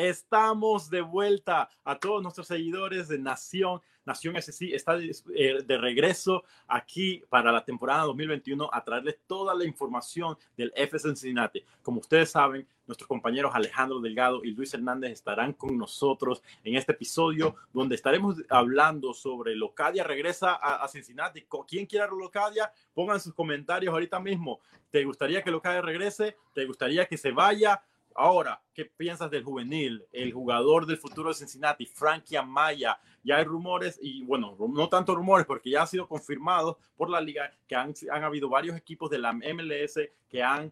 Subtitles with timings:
[0.00, 3.82] Estamos de vuelta a todos nuestros seguidores de Nación.
[4.06, 9.66] Nación SC está eh, de regreso aquí para la temporada 2021 a traerles toda la
[9.66, 11.62] información del F Cincinnati.
[11.82, 16.92] Como ustedes saben, nuestros compañeros Alejandro Delgado y Luis Hernández estarán con nosotros en este
[16.92, 21.44] episodio donde estaremos hablando sobre Locadia regresa a, Cincinnati.
[21.68, 22.72] ¿Quién quiere a Locadia?
[22.94, 24.60] Pongan sus comentarios ahorita mismo.
[24.90, 26.38] ¿Te gustaría que Locadia regrese?
[26.54, 27.82] ¿Te gustaría que se vaya?
[28.20, 30.04] Ahora, ¿qué piensas del juvenil?
[30.12, 33.00] El jugador del futuro de Cincinnati, Frankie Amaya.
[33.24, 37.18] Ya hay rumores, y bueno, no tanto rumores, porque ya ha sido confirmado por la
[37.18, 39.98] liga que han, habido varios equipos de la MLS
[40.28, 40.70] que han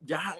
[0.00, 0.36] ya,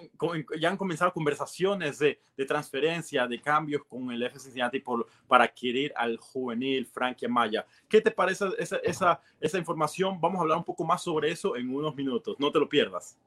[0.65, 2.17] han comenzado conversaciones de,
[2.47, 7.65] transferencia, de cambios con el FC Cincinnati por, para adquirir al juvenil Frankie Amaya.
[7.89, 10.21] ¿Qué te parece esa información?
[10.21, 12.37] Vamos a hablar un poco más sobre eso en unos minutos.
[12.39, 13.17] No te lo pierdas.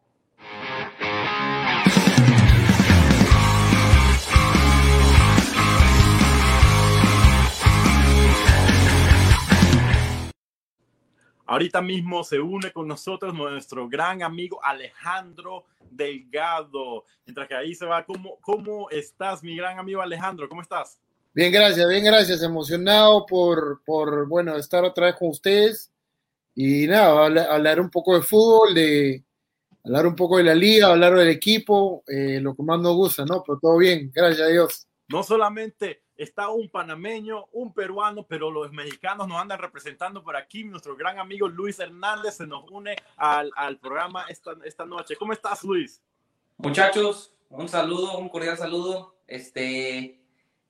[11.55, 17.05] Ahorita mismo se une con nosotros nuestro gran amigo Alejandro Delgado.
[17.25, 20.49] Mientras que ahí se va, ¿cómo, cómo estás, mi gran amigo Alejandro?
[20.49, 20.99] ¿Cómo estás?
[21.33, 22.43] Bien, gracias, bien, gracias.
[22.43, 25.93] Emocionado por, por bueno, estar otra vez con ustedes.
[26.57, 29.23] Y nada, hablar, un poco de fútbol, de
[29.85, 33.25] hablar un poco de la liga, hablar del equipo, eh, lo que más nos gusta,
[33.25, 33.45] ¿no?
[33.47, 34.89] Pero todo bien, gracias a Dios.
[35.07, 40.65] No solamente está un panameño, un peruano, pero los mexicanos nos andan representando por aquí.
[40.65, 45.17] Nuestro gran amigo Luis Hernández se nos une al, al programa esta, esta noche.
[45.17, 46.03] ¿Cómo estás, Luis?
[46.57, 49.17] Muchachos, un saludo, un cordial saludo.
[49.27, 50.21] Este,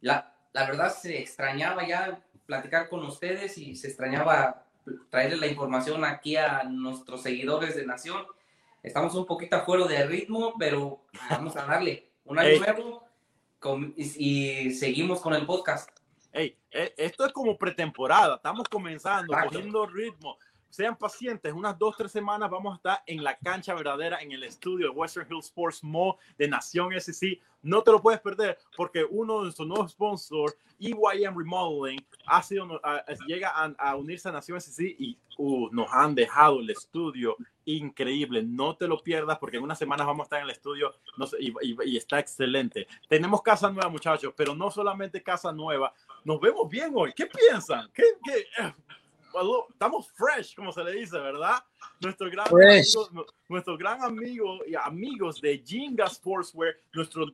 [0.00, 4.66] la, la verdad se extrañaba ya platicar con ustedes y se extrañaba
[5.10, 8.24] traerles la información aquí a nuestros seguidores de Nación.
[8.82, 13.03] Estamos un poquito afuera de ritmo, pero vamos a darle un año nuevo
[13.96, 15.88] y, seguimos con el podcast.
[16.32, 20.36] Hey, eh, esto es como pretemporada, estamos comenzando, cogiendo ritmo.
[20.68, 24.42] Sean pacientes, unas dos, tres semanas vamos a estar en la cancha verdadera, en el
[24.42, 27.40] estudio de Western Hills Sports Mall de Nación SC.
[27.62, 32.80] No te lo puedes perder porque uno de nuestros nuevos sponsors, EYM Remodeling, ha sido,
[33.28, 37.36] llega a, unirse a Nación SC y uh, nos han dejado el estudio
[37.66, 38.42] increíble.
[38.42, 40.94] No te lo pierdas porque en unas semanas vamos a estar en el estudio
[41.38, 42.86] y, está excelente.
[43.08, 45.92] Tenemos casa nueva, muchachos, pero no solamente casa nueva.
[46.24, 47.12] Nos vemos bien hoy.
[47.14, 47.90] ¿Qué piensan?
[47.92, 48.72] ¿Qué, eh,
[49.70, 51.62] estamos fresh, como se le dice, ¿verdad?
[52.00, 57.26] Nuestro gran, amigo, nuestro gran amigo y amigos de Jinga Sportswear, nuestro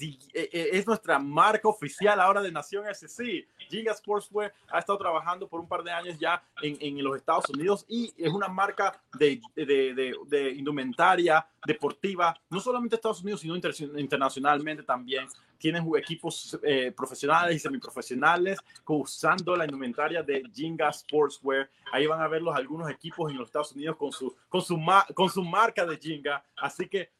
[0.00, 3.46] eh, eh, es nuestra marca oficial ahora de Nación SC.
[3.68, 7.48] Giga Sportswear ha estado trabajando por un par de años ya en, en los Estados
[7.50, 13.54] Unidos y es una marca de, de, de, indumentaria deportiva, no solamente Estados Unidos, sino
[13.56, 15.26] internacionalmente también.
[15.58, 21.68] Tienen equipos eh, profesionales y semiprofesionales usando la indumentaria de Jinga Sportswear.
[21.92, 24.78] Ahí van a ver los, algunos equipos en los Estados Unidos con su, con su,
[25.14, 26.44] con su marca de Jinga.
[26.56, 27.10] Así que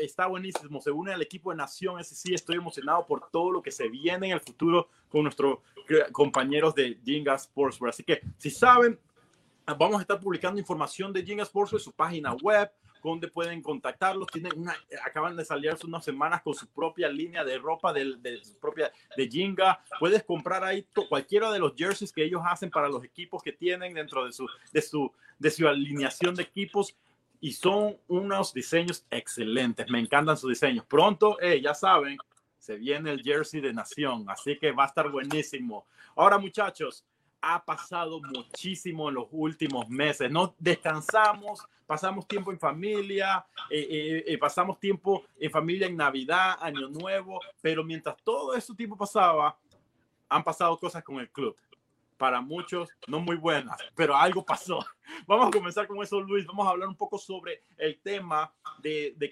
[0.00, 0.80] está buenísimo.
[0.80, 2.34] Se une al equipo de Nación SC.
[2.34, 5.62] Estoy emocionado por todo lo que se viene en el futuro con nuestro
[6.12, 7.90] compañeros de Jinga Sportswear.
[7.90, 8.98] Así que si saben,
[9.66, 12.70] vamos a estar publicando información de Jinga Sportswear su página web,
[13.10, 14.26] donde pueden contactarlos.
[14.28, 14.52] Tienen
[15.04, 18.56] acaban de salir hace unas semanas con su propia línea de ropa de, de su
[18.58, 19.80] propia de Jinga.
[19.98, 23.94] Puedes comprar ahí cualquiera de los jerseys que ellos hacen para los equipos que tienen
[23.94, 26.96] dentro de su, de su, de su alineación de equipos.
[27.40, 29.90] Y son unos diseños excelentes.
[29.90, 30.86] Me encantan sus diseños.
[30.86, 32.16] Pronto, eh, ya saben,
[32.58, 35.84] se viene el jersey de Nación, así que va a estar buenísimo.
[36.16, 37.04] Ahora, muchachos,
[37.46, 40.30] ha pasado muchísimo en los últimos meses.
[40.30, 46.56] No descansamos, pasamos tiempo en familia, eh, eh, eh, pasamos tiempo en familia en Navidad,
[46.60, 49.56] Año Nuevo, pero mientras todo ese tiempo pasaba,
[50.28, 51.54] han pasado cosas con el club
[52.16, 54.84] para muchos no muy buenas, pero algo pasó.
[55.26, 56.46] Vamos a comenzar con eso, Luis.
[56.46, 59.30] Vamos a hablar un poco sobre el tema de, de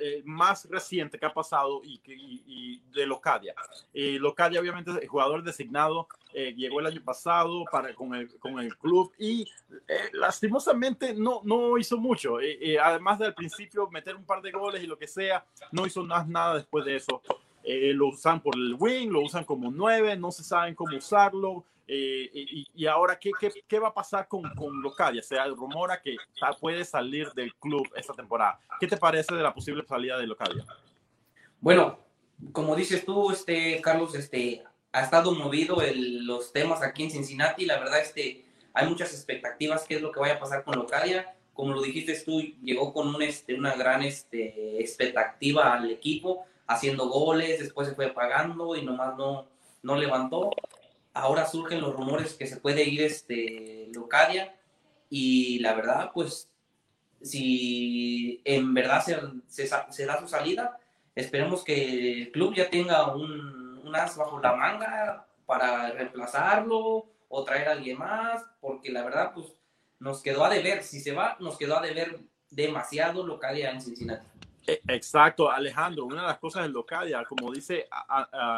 [0.00, 3.54] eh, más reciente que ha pasado y, y, de Locadia.
[3.92, 8.58] Eh, Locadia, obviamente, el jugador designado, eh, llegó el año pasado para, con, el, con
[8.58, 9.48] el club y
[9.88, 12.38] eh, lastimosamente no, no hizo mucho.
[12.82, 16.28] además del principio, meter un par de goles y lo que sea, no hizo más
[16.28, 17.22] nada después de eso.
[17.64, 22.30] lo usan por el wing, lo usan como nueve, no se saben cómo usarlo eh,
[22.74, 25.22] y, ahora, ¿qué, ¿qué, qué, va a pasar con, con Locadia?
[25.22, 26.16] Se rumora que
[26.60, 28.58] puede salir del club esta temporada.
[28.80, 30.64] ¿Qué te parece de la posible salida de Locadia?
[31.60, 31.98] Bueno,
[32.52, 37.66] como dices tú, este, Carlos, este, ha estado movido el, los temas aquí en Cincinnati.
[37.66, 41.34] La verdad, este, hay muchas expectativas qué es lo que vaya a pasar con Locadia.
[41.52, 46.46] Como lo dijiste tú, llegó con un, este, una gran este, expectativa al equipo.
[46.66, 49.46] haciendo goles, después se fue pagando y nomás no,
[49.82, 50.50] no levantó.
[51.14, 54.54] Ahora surgen los rumores que se puede ir este Locadia
[55.08, 56.50] y la verdad, pues,
[57.22, 59.02] si en verdad
[59.46, 59.68] se,
[60.06, 60.78] da su salida,
[61.14, 67.44] esperemos que el club ya tenga un, un as bajo la manga para reemplazarlo o
[67.44, 69.54] traer a alguien más, porque la verdad, pues,
[70.00, 70.82] nos quedó a deber.
[70.82, 72.20] Si se va, nos quedó a deber
[72.50, 74.26] demasiado Locadia en Cincinnati.
[74.66, 76.04] E, exacto, Alejandro.
[76.04, 77.88] Una de las cosas del Locadia, como dice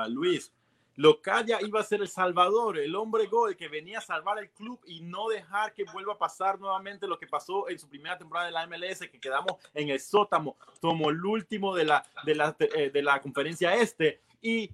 [0.09, 0.53] Luis,
[0.97, 4.81] Locadia iba a ser el salvador, el hombre gol que venía a salvar el club
[4.87, 8.47] y no dejar que vuelva a pasar nuevamente lo que pasó en su primera temporada
[8.47, 12.57] de la MLS, que quedamos en el sótano como el último de la, de la,
[12.59, 14.21] eh, de la conferencia este.
[14.41, 14.71] Y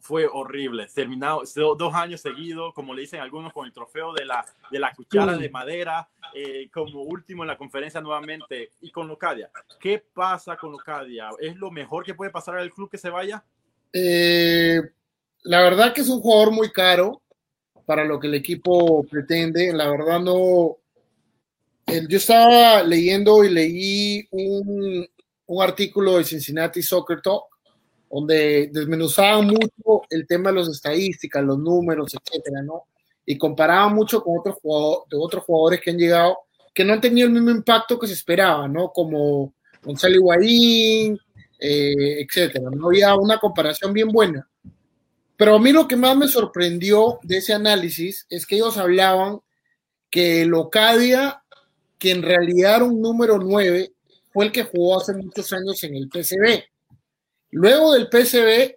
[0.00, 0.86] fue horrible.
[0.92, 1.42] Terminado
[1.78, 5.36] dos años seguidos, como le dicen algunos, con el trofeo de la, de la cuchara
[5.36, 8.70] de madera, eh, como último en la conferencia nuevamente.
[8.80, 11.30] Y con Locadia, ¿qué pasa con Locadia?
[11.38, 13.44] ¿Es lo mejor que puede pasar al club que se vaya?
[13.92, 14.80] Eh,
[15.46, 17.22] la verdad que es un jugador muy caro
[17.86, 19.72] para lo que el equipo pretende.
[19.72, 20.76] La verdad no...
[21.86, 25.06] yo estaba leyendo y leí un,
[25.46, 27.44] un artículo de Cincinnati Soccer Talk
[28.10, 32.84] donde desmenuzaban mucho el tema de las estadísticas, los números, etcétera, ¿no?
[33.24, 34.56] Y comparaban mucho con otros,
[35.10, 36.38] de otros jugadores que han llegado
[36.72, 38.90] que no han tenido el mismo impacto que se esperaba, ¿no?
[38.90, 41.18] Como Gonzalo Higuaín,
[41.58, 42.68] eh, etcétera.
[42.70, 44.46] No había una comparación bien buena.
[45.36, 49.40] Pero a mí lo que más me sorprendió de ese análisis es que ellos hablaban
[50.10, 51.42] que Locadia,
[51.98, 53.92] que en realidad era un número 9,
[54.32, 56.64] fue el que jugó hace muchos años en el PCB.
[57.50, 58.76] Luego del PSV,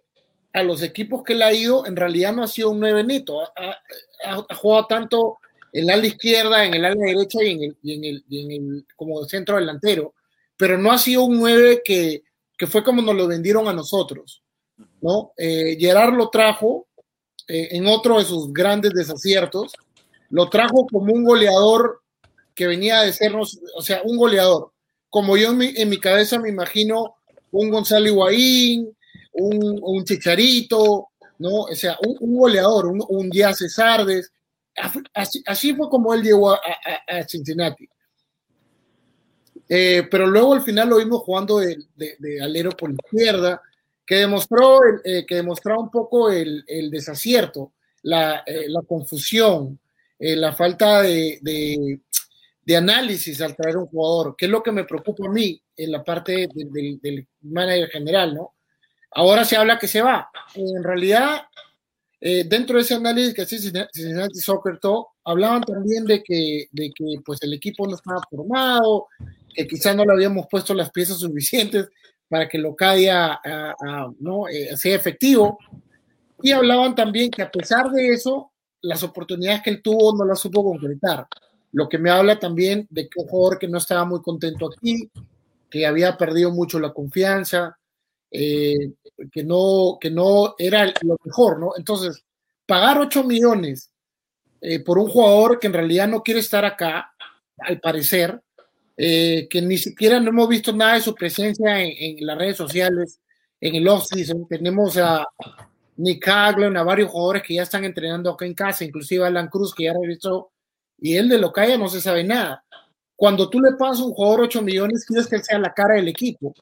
[0.53, 3.41] a los equipos que él ha ido, en realidad no ha sido un nueve neto.
[3.41, 5.37] Ha, jugado tanto
[5.71, 8.45] en el ala izquierda, en el ala derecha y en el, y en el, y
[8.45, 10.13] en el como centro delantero.
[10.57, 12.23] Pero no ha sido un nueve que,
[12.57, 14.41] que fue como nos lo vendieron a nosotros.
[15.01, 15.31] ¿No?
[15.37, 16.87] Eh, Gerard lo trajo
[17.47, 19.73] eh, en otro de sus grandes desaciertos.
[20.29, 22.01] Lo trajo como un goleador
[22.53, 24.71] que venía de sernos, o sea, un goleador.
[25.09, 27.15] Como yo en mi, cabeza me imagino
[27.51, 28.95] un Gonzalo Higuaín,
[29.33, 31.07] un, un Chicharito,
[31.39, 31.61] ¿no?
[31.61, 34.31] O sea, un, goleador, un, un Díaz Sardes.
[35.13, 36.59] Así, fue como él llegó a,
[37.27, 37.87] Cincinnati.
[39.67, 41.77] Eh, pero luego al final lo vimos jugando de,
[42.41, 43.61] alero por izquierda,
[44.09, 49.79] que demostró, eh, que demostraba un poco el, desacierto, la, eh, confusión,
[50.17, 51.39] la falta de,
[52.69, 55.91] de análisis al traer un jugador, que es lo que me preocupa a mí en
[55.91, 58.53] la parte del manager general, ¿no?
[59.09, 60.29] Ahora se habla que se va.
[60.53, 61.47] En realidad,
[62.21, 66.91] eh, dentro de ese análisis que hace Cincinnati Soccer Talk, hablaban también de que, de
[66.93, 69.07] que pues, el equipo no estaba formado,
[69.51, 71.89] que quizás no le habíamos puesto las piezas suficientes
[72.29, 73.41] para que lo caiga
[74.19, 74.47] ¿no?
[74.47, 75.57] Eh, sea efectivo.
[76.41, 80.39] Y hablaban también que a pesar de eso, las oportunidades que él tuvo no las
[80.39, 81.27] supo concretar.
[81.73, 85.09] Lo que me habla también de que un jugador que no estaba muy contento aquí,
[85.69, 87.77] que había perdido mucho la confianza,
[88.31, 88.93] eh,
[89.31, 91.71] que, no, que no era lo mejor, ¿no?
[91.77, 92.23] Entonces,
[92.65, 93.91] pagar 8 millones
[94.61, 97.13] eh, por un jugador que en realidad no quiere estar acá,
[97.57, 98.41] al parecer,
[99.01, 103.21] eh, que ni siquiera no hemos visto nada de su presencia en, las redes sociales,
[103.61, 104.45] en el off-season.
[104.49, 105.25] Tenemos a
[105.95, 109.73] Nick Haglund, a varios jugadores que ya están entrenando acá en casa, inclusive Alan Cruz,
[109.73, 110.51] que ya regresó
[110.97, 112.65] y él de lo que haya no se sabe nada.
[113.15, 116.09] Cuando tú le pasas a un jugador 8 millones, quieres que sea la cara del
[116.09, 116.53] equipo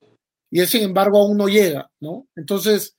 [0.52, 2.28] y él, sin embargo, aún no llega, ¿no?
[2.36, 2.96] Entonces,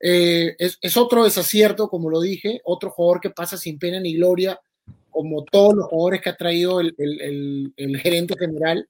[0.00, 4.60] eh, es, otro desacierto, como lo dije, otro jugador que pasa sin pena ni gloria,
[5.12, 8.88] como todos los jugadores que ha traído el, gerente general.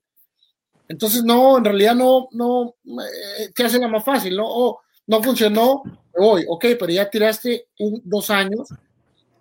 [0.88, 4.45] Entonces, no, en realidad no, no, eh, te hace la más fácil, ¿no?
[4.47, 5.83] Oh, no funcionó,
[6.17, 7.67] voy, ok, pero ya tiraste
[8.05, 8.69] dos años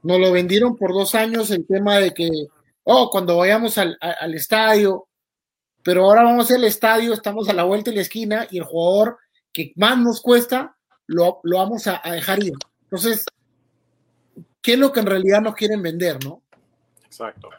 [0.03, 2.29] nos lo vendieron por dos años el tema de que,
[2.83, 3.97] oh, cuando vayamos al,
[4.33, 5.07] estadio,
[5.83, 9.17] pero ahora vamos al estadio, estamos a la vuelta de la esquina y el jugador
[9.53, 10.75] que más nos cuesta,
[11.07, 12.53] lo, vamos a, dejar ir.
[12.83, 13.25] Entonces,
[14.61, 16.41] ¿qué es lo que en realidad nos quieren vender, no?
[17.12, 17.50] Exacto.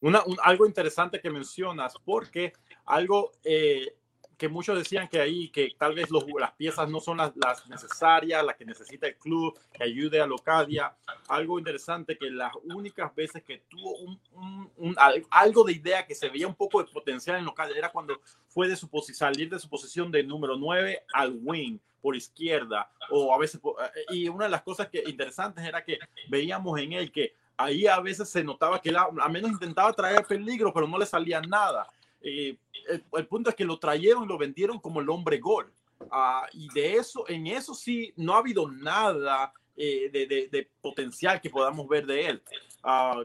[0.00, 2.52] Una, algo interesante que mencionas, porque
[2.84, 3.96] algo eh,
[4.36, 7.32] que muchos decían que ahí, que tal vez las piezas no son las,
[7.66, 10.94] necesarias, las que necesita el club, que ayude a Locadia.
[11.28, 14.96] Algo interesante que las únicas veces que tuvo un,
[15.30, 18.68] algo de idea que se veía un poco de potencial en Locadia era cuando fue
[18.68, 23.38] de su salir de su posición de número 9 al wing por izquierda o a
[23.38, 25.98] veces eh, y una de las cosas que interesantes era que
[26.28, 30.24] veíamos en él que ahí a veces se notaba que él a menos intentaba traer
[30.26, 31.86] peligro pero no le salía nada
[32.24, 32.56] eh,
[32.88, 35.72] el, punto es que lo trajeron y lo vendieron como el hombre gol.
[36.10, 41.50] Ah, y de eso, en eso sí, no ha habido nada eh, de, potencial que
[41.50, 42.42] podamos ver de él.
[42.82, 43.24] Ah,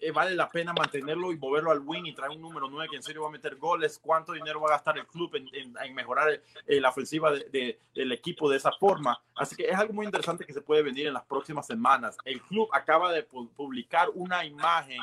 [0.00, 2.96] eh, vale la pena mantenerlo y moverlo al wing y traer un número 9 que
[2.96, 3.98] en serio va a meter goles.
[3.98, 8.56] ¿Cuánto dinero va a gastar el club en, mejorar eh, la ofensiva del equipo de
[8.56, 9.22] esa forma?
[9.36, 12.16] Así que es algo muy interesante que se puede venir en las próximas semanas.
[12.24, 15.00] El club acaba de publicar una imagen.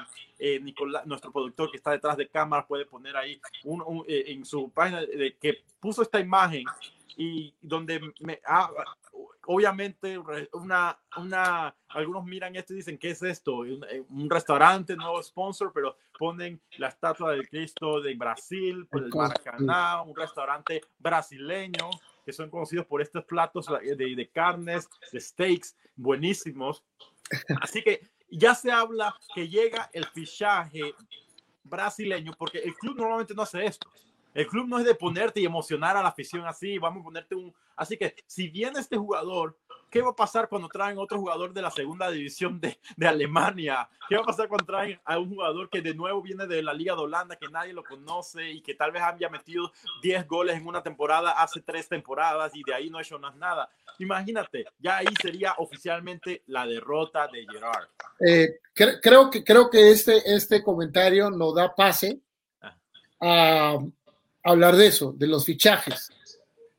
[0.62, 5.02] Nicolás, nuestro productor que está detrás de cámaras puede poner ahí un, en su página
[5.02, 6.66] de que puso esta imagen
[7.18, 8.70] y donde me, ah,
[9.48, 10.18] obviamente
[10.54, 13.60] una, una, algunos miran esto y dicen, ¿qué es esto?
[13.60, 19.10] Un, eh, restaurante, nuevo sponsor, pero ponen la estatua del Cristo de Brasil, por el
[19.10, 21.90] Maracaná, un restaurante brasileño,
[22.26, 26.84] que son conocidos por estos platos de, de carnes, de steaks, buenísimos.
[27.62, 30.94] Así que ya se habla que llega el fichaje
[31.64, 33.90] brasileño, porque el club normalmente no hace esto.
[34.38, 37.34] El club no es de ponerte y emocionar a la afición así, vamos a ponerte
[37.34, 37.52] un...
[37.76, 39.58] Así que si viene este jugador,
[39.90, 43.90] ¿qué va a pasar cuando traen otro jugador de la segunda división de, de, Alemania?
[44.08, 46.72] ¿Qué va a pasar cuando traen a un jugador que de nuevo viene de la
[46.72, 49.72] Liga de Holanda, que nadie lo conoce y que tal vez había metido
[50.04, 53.68] 10 goles en una temporada hace tres temporadas y de ahí no ha hecho nada?
[53.98, 57.88] Imagínate, ya ahí sería oficialmente la derrota de Gerard.
[58.20, 58.60] Eh,
[59.02, 62.20] creo, que, creo que este, este comentario nos da pase
[62.62, 62.76] ah.
[63.20, 63.78] a
[64.52, 66.10] hablar de eso, de los fichajes,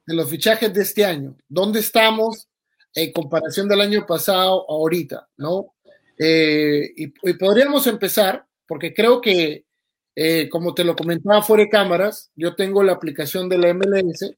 [0.07, 1.37] de los fichajes de este año.
[1.49, 2.49] ¿Dónde estamos
[2.95, 5.29] en comparación del año pasado a ahorita?
[5.37, 5.75] ¿no?
[6.19, 9.65] Eh, y, podríamos empezar, porque creo que,
[10.17, 14.35] eh, como te lo comentaba fuera de cámaras, yo tengo la aplicación de la MLS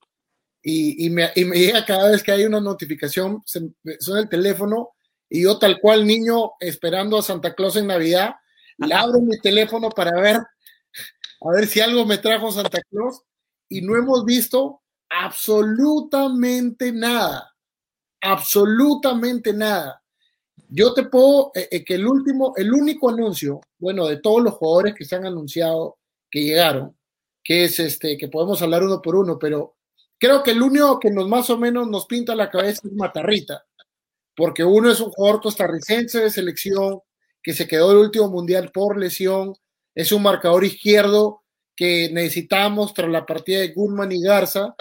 [0.62, 4.90] y, me, llega cada vez que hay una notificación, suena el teléfono
[5.28, 8.34] y yo tal cual niño esperando a Santa Claus en Navidad,
[8.76, 10.38] le abro mi teléfono para ver
[11.42, 13.22] a ver si algo me trajo Santa Claus
[13.68, 17.54] y no hemos visto absolutamente nada,
[18.20, 20.02] absolutamente nada.
[20.68, 24.54] Yo te puedo, eh, eh, que el último, el único anuncio, bueno, de todos los
[24.54, 25.98] jugadores que se han anunciado
[26.30, 26.96] que llegaron,
[27.42, 29.76] que es este, que podemos hablar uno por uno, pero
[30.18, 33.64] creo que el único que nos más o menos nos pinta la cabeza es Matarrita,
[34.36, 37.00] porque uno es un jugador costarricense de selección
[37.42, 39.54] que se quedó el último mundial por lesión,
[39.94, 41.42] es un marcador izquierdo
[41.74, 44.74] que necesitamos tras la partida de Goodman y Garza,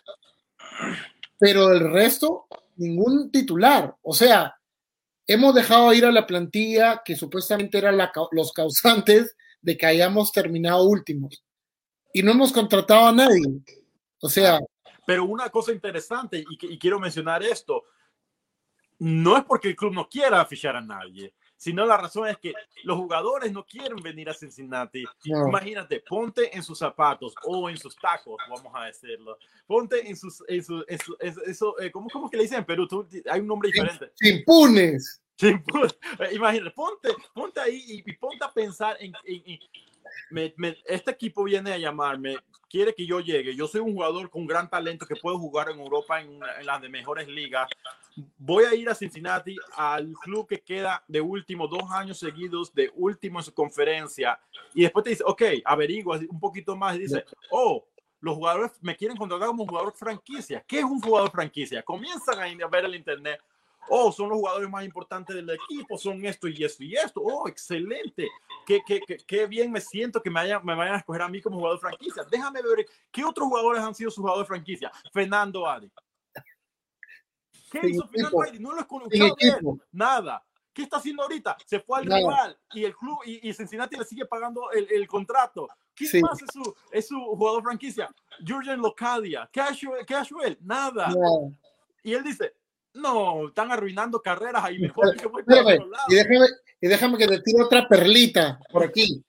[1.38, 3.96] pero del resto, ningún titular.
[4.02, 4.56] O sea,
[5.26, 7.98] hemos dejado ir a la plantilla que supuestamente eran
[8.32, 11.44] los causantes de que hayamos terminado últimos.
[12.14, 13.46] Y no hemos contratado a nadie.
[14.22, 14.60] O sea.
[15.06, 17.84] Pero una cosa interesante, y, y quiero mencionar esto,
[19.00, 22.54] no es porque el club no quiera fichar a nadie, sino la razón es que
[22.84, 25.04] los jugadores no quieren venir a Cincinnati.
[25.26, 29.38] Imagínate, ponte en sus zapatos o en sus tacos, vamos a decirlo.
[29.68, 30.86] Ponte en sus, en su,
[31.20, 32.88] eso, eh, ¿cómo, ¿cómo, que le dicen en Perú?
[33.30, 34.10] hay un nombre diferente.
[34.16, 35.22] Chimpunes.
[35.36, 35.98] Chimpunes.
[36.32, 39.12] Imagínate, ponte, ponte ahí y, ponte a pensar en,
[40.86, 42.38] este equipo viene a llamarme,
[42.70, 43.56] quiere que yo llegue.
[43.56, 46.82] Yo soy un jugador con gran talento que puedo jugar en Europa en, en las
[46.82, 47.68] de mejores ligas
[48.38, 52.92] voy a ir a Cincinnati, al club que queda de último, dos años seguidos, de
[52.96, 54.40] último en su conferencia,
[54.74, 57.86] y después te dice, ok, averigua un poquito más, y dice, oh,
[58.22, 60.64] los jugadores me quieren contratar como un jugador franquicia.
[60.68, 61.82] ¿Qué es un jugador franquicia?
[61.84, 63.40] Comienzan a ver el internet.
[63.88, 67.22] Oh, son los jugadores más importantes del equipo, son esto y esto y esto.
[67.22, 68.28] Oh, excelente.
[68.66, 71.42] Qué, qué, qué, qué bien me siento que me, me vayan a escoger a mí
[71.42, 72.24] como jugador franquicia.
[72.30, 74.92] Déjame ver qué otros jugadores han sido sus jugadores franquicia.
[75.12, 75.92] Fernando Adi,
[77.72, 79.36] ¿Qué hizo Final No lo escuchado
[79.92, 80.44] Nada.
[80.74, 81.58] ¿Qué está haciendo ahorita?
[81.66, 85.68] Se fue al rival y el club y, Cincinnati le sigue pagando el, el contrato.
[85.94, 88.10] ¿Quién más es su, es su jugador franquicia?
[88.48, 89.50] Jurgen Locadia.
[89.52, 90.58] ¿Qué ha hecho, él?
[90.62, 91.12] Nada.
[92.04, 92.54] Y él dice,
[92.94, 95.44] no, están arruinando carreras ahí mejor que voy
[96.08, 96.48] y, déjame,
[96.82, 99.24] y déjame que te tire otra perlita por aquí.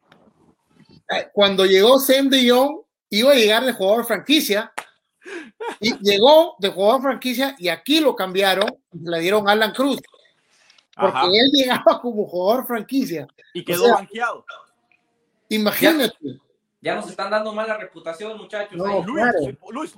[1.33, 4.73] Cuando llegó Sam de Jong, iba a llegar de jugador franquicia
[5.81, 10.01] y llegó de jugador franquicia y aquí lo cambiaron le dieron a Alan Cruz.
[10.97, 13.27] Porque él llegaba como jugador franquicia.
[13.55, 14.45] Y quedó banqueado.
[15.49, 16.15] Imagínate.
[16.23, 16.31] Ya,
[16.83, 18.79] nos están dando mala reputación, muchachos.
[19.07, 19.95] Luis,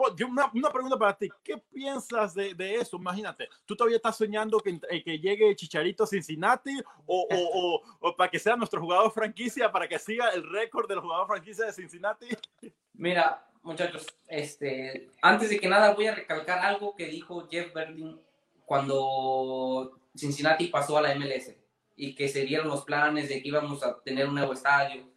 [0.52, 1.28] una, pregunta para ti.
[1.42, 2.96] ¿Qué piensas de, de, eso?
[2.96, 8.16] Imagínate, ¿tú todavía estás soñando que, eh, que llegue Chicharito a Cincinnati o, o, o,
[8.16, 11.66] para que sea nuestro jugador franquicia, para que siga el récord de los jugadores franquicia
[11.66, 12.26] de Cincinnati?
[12.94, 18.20] Mira, muchachos, este, antes de que nada voy a recalcar algo que dijo Jeff Berlin
[18.64, 21.54] cuando Cincinnati pasó a la MLS
[21.96, 25.11] y que se dieron los planes de que íbamos a tener un nuevo estadio.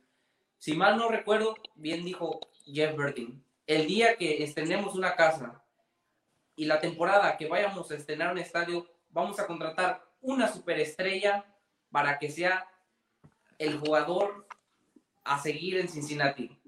[0.65, 5.63] Si mal no recuerdo, bien dijo Jeff Berlin, el día que estrenemos una casa,
[6.55, 11.45] y la temporada que vayamos a estrenar un estadio, vamos a contratar una superestrella
[11.91, 12.67] para que sea
[13.59, 14.47] el jugador
[15.23, 16.59] a seguir en Cincinnati.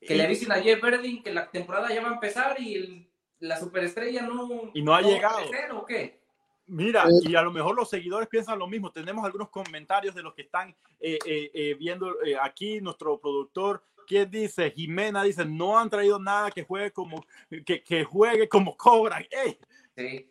[0.00, 3.60] Que le avisen a Jeff Verding que la temporada ya va a empezar y la
[3.60, 5.38] superestrella no, y no ha llegado.
[5.78, 6.18] ¿O qué?
[6.66, 8.90] Mira, y a lo mejor los seguidores piensan lo mismo.
[8.90, 14.30] Tenemos algunos comentarios de los que están eh, eh, eh, viendo aquí, nuestro productor ¿Quién
[14.30, 14.70] dice?
[14.70, 17.24] Jimena dice, no han traído nada que juegue como,
[17.64, 19.24] que, que juegue como cobran.
[19.30, 19.58] ¡Ey!
[19.96, 20.26] Sí.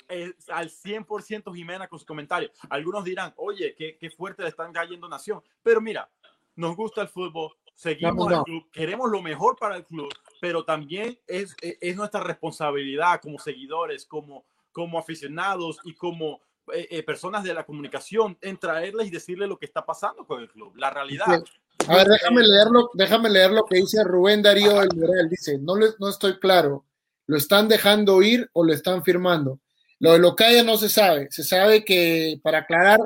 [0.49, 2.51] al 100% Jimena con su comentario.
[2.69, 5.41] Algunos dirán, oye, qué, qué, fuerte le están cayendo Nación.
[5.63, 6.09] Pero mira,
[6.55, 11.17] nos gusta el fútbol, seguimos el club, queremos lo mejor para el club, pero también
[11.25, 16.41] es, es nuestra responsabilidad como seguidores, como, como aficionados y como
[16.73, 20.41] eh, eh, personas de la comunicación en traerles y decirles lo que está pasando con
[20.41, 21.43] el club, la realidad.
[21.87, 25.29] A ver, déjame leerlo, déjame leer lo que dice Rubén Darío del Moral.
[25.29, 26.85] Dice, no, le, no estoy claro,
[27.27, 29.59] ¿lo están dejando ir o lo están firmando?
[29.99, 31.27] Lo de Locaya no se sabe.
[31.31, 32.99] Se sabe que, para aclarar,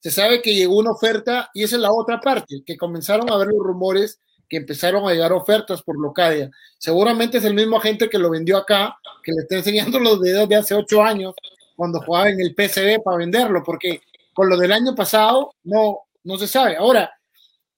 [0.00, 3.36] se sabe que llegó una oferta y esa es la otra parte, que comenzaron a
[3.36, 6.50] ver los rumores que empezaron a llegar ofertas por Locadia.
[6.78, 10.48] Seguramente es el mismo agente que lo vendió acá, que le está enseñando los videos
[10.48, 11.34] de hace ocho años,
[11.76, 14.00] cuando jugaba en el PCB para venderlo, porque
[14.32, 16.76] con lo del año pasado no, no se sabe.
[16.76, 17.10] Ahora,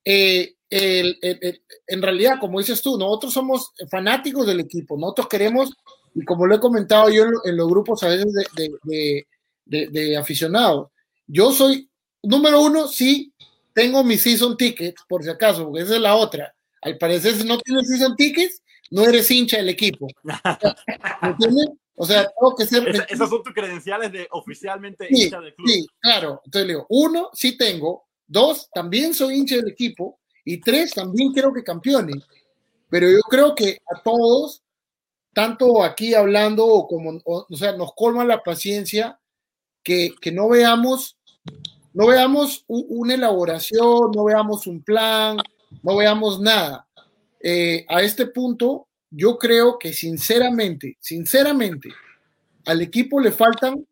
[0.05, 5.73] eh, en realidad, como dices tú, nosotros somos fanáticos del equipo, nosotros queremos,
[6.15, 8.33] y como lo he comentado yo en, los grupos a veces
[9.65, 10.89] de, aficionados,
[11.27, 11.89] yo soy,
[12.23, 13.33] número uno, sí,
[13.73, 16.55] tengo mi season tickets, por si acaso, porque esa es la otra.
[16.83, 20.07] Al parecer, si no tienes season tickets, no eres hincha del equipo.
[21.23, 21.69] ¿Me entiendes?
[21.97, 23.07] O sea, tengo que ser.
[23.09, 25.69] esas son tus credenciales de oficialmente hincha del club.
[25.69, 26.43] Sí, claro.
[26.45, 30.19] Entonces le digo, uno, sí tengo, Dos, también soy hincha del equipo.
[30.45, 32.13] Y tres, también quiero que campeone.
[32.89, 34.63] Pero yo creo que a todos,
[35.33, 39.19] tanto aquí hablando como, o, sea, nos colma la paciencia
[39.83, 41.17] que, no veamos,
[41.93, 45.39] no veamos una elaboración, no veamos un plan,
[45.83, 46.87] no veamos nada.
[47.41, 51.91] Eh, a este punto, yo creo que sinceramente, sinceramente,
[52.65, 53.87] al equipo le faltan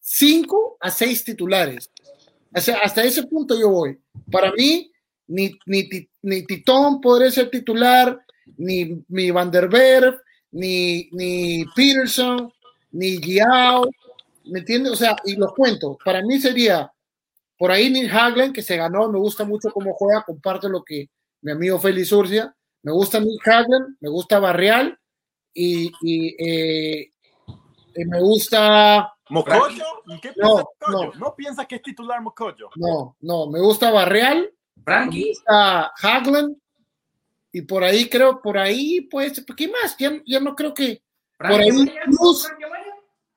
[0.00, 1.90] cinco a seis titulares
[2.52, 3.98] hasta ese punto yo voy.
[4.30, 4.90] Para mí,
[5.26, 8.18] ni, ni, Titón podría ser titular,
[8.56, 9.68] ni, ni Van der
[10.50, 12.52] ni, ni Peterson,
[12.90, 13.88] ni Giao,
[14.44, 14.92] ¿me entiendes?
[14.92, 16.90] O sea, y los cuento, para mí sería
[17.58, 21.10] por ahí Neil Haglen, que se ganó, me gusta mucho cómo juega, comparte lo que
[21.42, 24.98] mi amigo Félix Urcia, me gusta Neil Haglen, me gusta Barrial
[25.52, 27.12] y, y eh,
[28.06, 29.84] me gusta ¿Mocoyo?
[30.06, 31.34] ¿Y qué piensa no, No.
[31.34, 32.70] piensa que es titular Mocoyo?
[32.76, 34.50] No, no, me gusta Barreal,
[34.84, 35.20] Frankie.
[35.22, 36.56] me gusta Hagland,
[37.52, 39.96] y por ahí creo, por ahí, pues, ¿qué más?
[39.98, 41.02] Ya, no creo que.
[41.36, 41.70] Por ahí,
[42.04, 42.48] Cruz.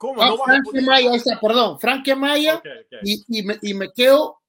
[0.02, 0.22] ¿Cómo?
[0.22, 2.62] Ah, Frankie Maya, está, perdón, Frankie Maya,
[3.04, 4.40] Y, me, y, me, quedo,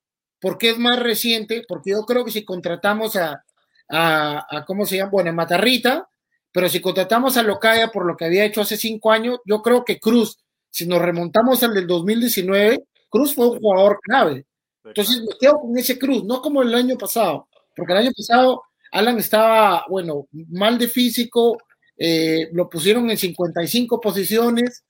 [0.41, 3.45] porque es más reciente, porque yo creo que si contratamos a,
[3.89, 5.11] a, a ¿cómo se llama?
[5.11, 6.09] Bueno, Matarrita,
[6.51, 9.85] pero si contratamos a Locaya por lo que había hecho hace cinco años, yo creo
[9.85, 10.39] que Cruz
[10.73, 14.47] si nos remontamos al del 2019, Cruz fue un jugador clave.
[14.83, 18.63] Entonces me quedo con ese Cruz, no como el año pasado, porque el año pasado
[18.91, 21.59] Alan estaba, bueno, mal de físico,
[21.97, 24.83] eh, lo pusieron en 55 posiciones,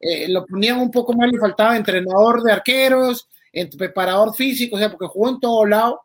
[0.00, 3.28] eh, lo ponían un poco mal y faltaba entrenador de arqueros,
[3.76, 6.00] preparador físico, o sea, porque jugó en todo lado,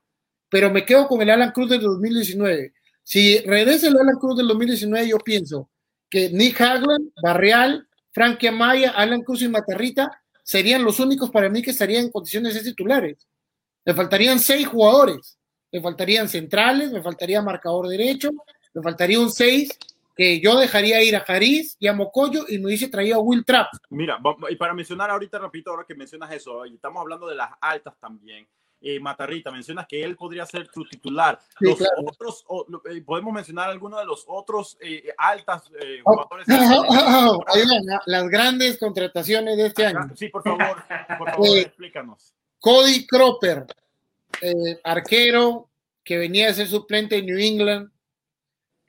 [0.49, 2.73] pero me quedo con el Alan Cruz del 2019.
[3.03, 5.69] Si regresa el Alan Cruz del 2019, yo pienso
[6.10, 10.12] que Nick Hagland, Barreal, Frankie Amaya, Alan Cruz y Matarrita
[10.43, 13.27] serían los únicos para mí que estarían en condiciones de titulares.
[13.86, 15.38] Me faltarían seis jugadores.
[15.71, 18.31] Me faltarían centrales, me faltaría marcador derecho,
[18.73, 19.77] me faltaría un seis
[20.15, 23.45] que yo dejaría ir a Jariz y a Mocoyo y me hubiese traído a Will
[23.45, 23.73] Trapp.
[23.89, 27.95] Mira, y para mencionar ahorita, repito, ahora que mencionas eso, estamos hablando de las altas
[27.99, 28.47] también.
[28.88, 31.39] Eh, Matarrita, mencionas que él podría ser tu titular.
[31.60, 32.45] los otros,
[32.91, 35.71] eh, podemos mencionar algunos de los otros eh, altas
[36.04, 36.47] oh, jugadores.
[36.49, 40.15] Oh, oh, las grandes contrataciones de este año.
[40.15, 40.84] Sí, por favor,
[41.17, 42.36] por favor, explícanos.
[42.60, 43.65] Cody Cropper,
[44.84, 45.69] arquero
[46.04, 47.89] que venía a ser suplente en New England,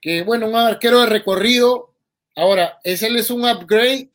[0.07, 1.91] que bueno, un arquero de recorrido.
[2.37, 4.09] Ahora, ese es un upgrade,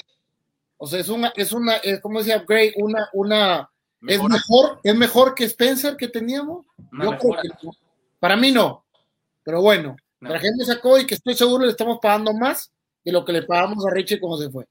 [0.77, 3.69] o sea, es una, es una, es como ese upgrade, una, una,
[4.08, 6.65] ¿Es mejor, ¿Es mejor que Spencer que teníamos?
[6.93, 7.49] Yo creo que
[8.21, 8.86] Para mí no.
[9.43, 12.71] Pero bueno, la gente sacó y que estoy seguro le estamos pagando más
[13.04, 14.65] de lo que le pagamos a Richie como se fue.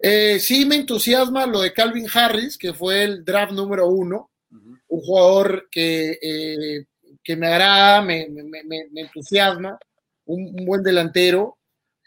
[0.00, 4.28] Eh, sí me entusiasma lo de Calvin Harris, que fue el draft número uno.
[4.50, 6.86] Un jugador que, eh,
[7.22, 9.78] que me agrada, me, me, me, entusiasma,
[10.34, 11.58] un, buen delantero.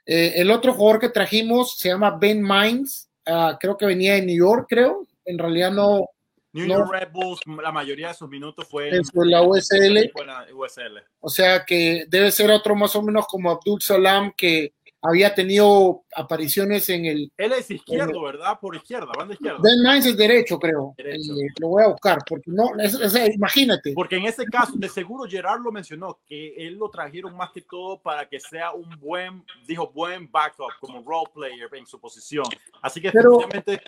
[0.06, 4.22] Eh, el otro jugador que trajimos se llama Ben Mines, uh, creo que venía de
[4.22, 5.08] New York, creo.
[5.26, 6.06] En realidad no.
[6.54, 10.12] New York Red Bulls, la mayoría de sus minutos fue en, en la USL.
[10.26, 11.04] La USL.
[11.20, 14.74] O sea que debe ser otro más o menos como Abdul Salam que
[15.08, 17.32] había tenido apariciones en el.
[17.38, 18.60] Él es izquierdo, ¿verdad?
[18.60, 19.60] Por izquierda, banda izquierda.
[19.62, 20.94] Ben es derecho, creo.
[20.98, 21.34] Derecho.
[21.34, 23.94] Eh, lo voy a buscar, porque no, es, es, imagínate.
[23.94, 27.62] Porque en ese caso, de seguro Gerard lo mencionó, que él lo trajeron más que
[27.62, 32.46] todo para que sea un buen, dijo, buen backup como role player en su posición.
[32.82, 33.40] Así que, Pero-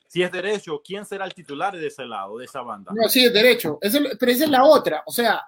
[0.08, 2.92] si es derecho, ¿quién será el titular de ese lado, de esa banda?
[2.96, 3.78] No, sí, es derecho.
[3.82, 5.04] Es el- pero esa es la otra.
[5.06, 5.46] O sea,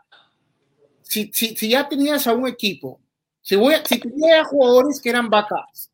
[1.01, 2.99] si, si, si ya tenías a un equipo,
[3.41, 5.89] si, si tenía jugadores que eran backups,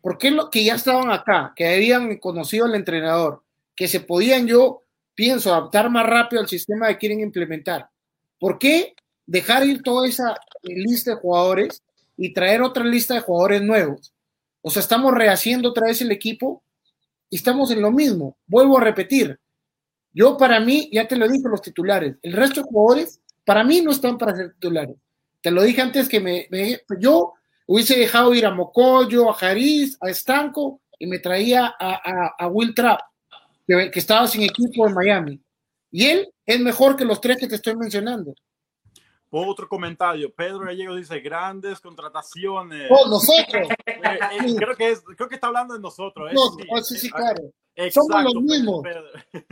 [0.00, 3.42] ¿por qué lo, que ya estaban acá, que habían conocido al entrenador,
[3.74, 4.82] que se podían yo,
[5.14, 7.88] pienso, adaptar más rápido al sistema que quieren implementar?
[8.38, 8.94] ¿Por qué
[9.26, 11.82] dejar ir toda esa lista de jugadores
[12.16, 14.12] y traer otra lista de jugadores nuevos?
[14.62, 16.62] O sea, estamos rehaciendo otra vez el equipo
[17.30, 18.36] y estamos en lo mismo.
[18.46, 19.38] Vuelvo a repetir.
[20.12, 23.80] Yo para mí, ya te lo dije los titulares, el resto de jugadores para mí
[23.80, 24.96] no están para ser titulares.
[25.40, 27.34] Te lo dije antes que me, me- yo
[27.66, 32.46] hubiese dejado ir a Mocoyo, a Jariz, a Estanco y me traía a, a- a
[32.48, 33.00] Will Trapp,
[33.66, 35.40] que, que estaba sin equipo en Miami.
[35.90, 38.34] Y él es mejor que los tres que te estoy mencionando.
[39.30, 42.88] Otro comentario, Pedro Gallegos dice, grandes contrataciones.
[42.90, 43.68] Oh, nosotros.
[43.84, 46.30] Eh, eh, creo, que es, creo que está hablando de nosotros.
[46.30, 46.34] ¿eh?
[46.34, 47.52] No, Sí, sí, sí, eh, claro.
[47.86, 48.82] Exacto, Somos los mismos.
[48.82, 49.04] Pedro.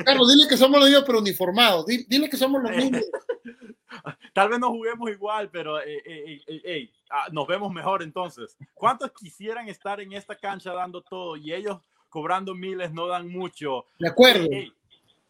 [0.05, 1.87] Carlos, dile que somos los mismos, pero uniformados.
[1.87, 3.03] Dile, dile que somos los mismos.
[4.35, 8.57] Tal vez no juguemos igual, pero eh, eh, eh, eh, ah, nos vemos mejor entonces.
[8.75, 11.79] ¿Cuántos quisieran estar en esta cancha dando todo y ellos
[12.11, 13.87] cobrando miles no dan mucho?
[13.99, 14.73] De acuerdo, Eh, eh,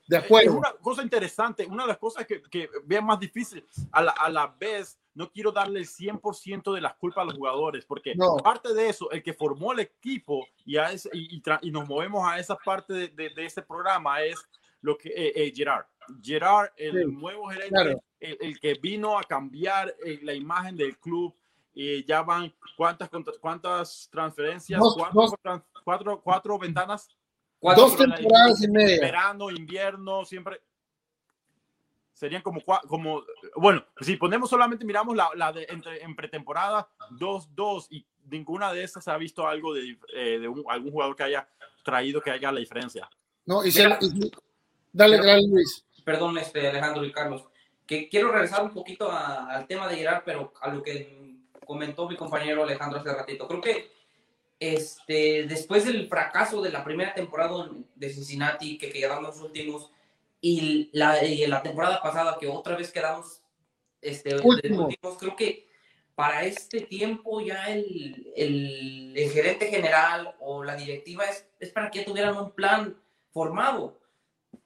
[0.09, 0.55] de Es acuerdo.
[0.59, 4.29] una cosa interesante, una de las cosas que, que veo más difícil, a la, a
[4.29, 8.37] la vez no quiero darle el 100% de las culpas a los jugadores, porque No.
[8.37, 11.89] parte de eso, el que formó el equipo y, a ese- y, y y nos
[11.89, 14.37] movemos a esa parte de, de, de ese programa es
[14.81, 15.87] lo que eh, eh, Gerard.
[16.23, 18.01] Gerard, el Sí, nuevo gerente, claro.
[18.21, 21.35] el, el que vino a cambiar eh, la imagen del club.
[21.75, 25.61] eh, ya van cuántas cuántas transferencias, Dos- cuatro, dos.
[25.85, 27.09] cuatro, cuatro ventanas
[27.59, 29.01] Cuatro Dos temporadas y media.
[29.01, 30.61] verano, invierno, siempre
[32.17, 33.23] serían como, como
[33.57, 38.83] bueno, si ponemos solamente, miramos la, la de entre, en pretemporada, 2-2 y ninguna de
[38.83, 41.47] esas se ha visto algo de, eh, de un- algún jugador que haya
[41.85, 43.09] traído que haga la diferencia.
[43.45, 44.33] No, y se- y-
[44.93, 45.85] dale, dale, Luis.
[46.05, 47.45] perdón, este, Alejandro y Carlos,
[47.87, 52.09] que quiero regresar un poquito a- al tema de Gerard, pero a lo que comentó
[52.09, 53.47] mi compañero Alejandro hace ratito.
[53.47, 53.91] Creo que
[54.59, 59.91] este, después del fracaso de la primera temporada de Cincinnati, que quedamos últimos,
[60.41, 63.43] y la, y la temporada pasada, que otra vez quedamos
[64.01, 65.67] este, últimos, creo que
[66.15, 71.91] para este tiempo ya el, el, el gerente general o la directiva es, es para
[71.91, 72.97] que tuvieran un plan
[73.31, 73.99] formado.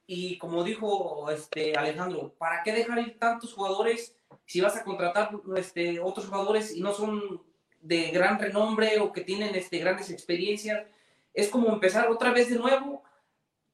[0.06, 4.14] Y como dijo este Alejandro, ¿para qué dejar ir tantos jugadores
[4.46, 7.42] si vas a contratar este, otros jugadores y no son
[7.80, 10.84] de gran renombre o que tienen este, grandes experiencias?
[11.32, 13.02] Es como empezar otra vez de nuevo,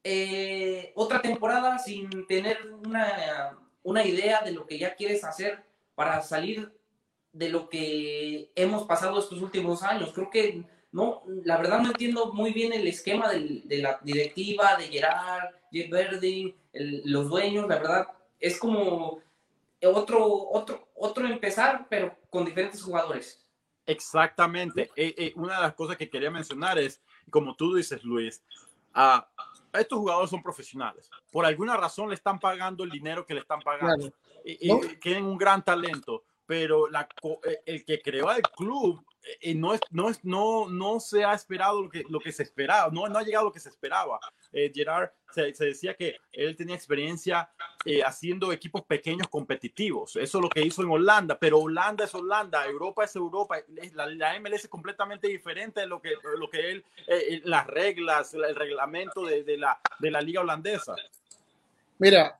[0.09, 5.63] eh, otra temporada sin tener una, una idea de lo que ya quieres hacer
[5.95, 6.71] para salir
[7.33, 10.13] de lo que hemos pasado estos últimos años.
[10.13, 14.77] Creo que no, la verdad no entiendo muy bien el esquema del- de la directiva,
[14.77, 18.07] de Gerard, Jeff Verdi, los dueños, la verdad
[18.39, 19.19] es como
[19.83, 23.43] otro, otro, otro empezar, pero con diferentes jugadores.
[23.85, 24.89] Exactamente.
[24.95, 28.41] Eh, eh, una de las cosas que quería mencionar es, como tú dices, Luis,
[28.93, 29.27] ah,
[29.73, 31.09] estos jugadores son profesionales.
[31.31, 34.09] Por alguna razón le están pagando el dinero que le están pagando.
[34.09, 34.13] Claro.
[34.45, 34.79] Y- y ¿No?
[35.01, 37.07] tienen un gran talento, pero la,
[37.43, 39.03] eh, el que creó el club
[39.41, 42.43] eh, no, es, no, es, no, no se ha esperado lo que, lo que se
[42.43, 44.19] esperaba, no, no ha llegado lo que se esperaba.
[44.51, 47.49] Eh, Gerard se, se decía que él tenía experiencia
[47.85, 50.15] eh, haciendo equipos pequeños competitivos.
[50.15, 53.57] Eso es lo que hizo en Holanda, pero Holanda es Holanda, Europa es Europa.
[53.93, 57.67] La, la MLS es completamente diferente de lo que, lo que él, eh, eh, las
[57.67, 60.95] reglas, el reglamento de, de la, de la liga holandesa.
[61.99, 62.37] Mira,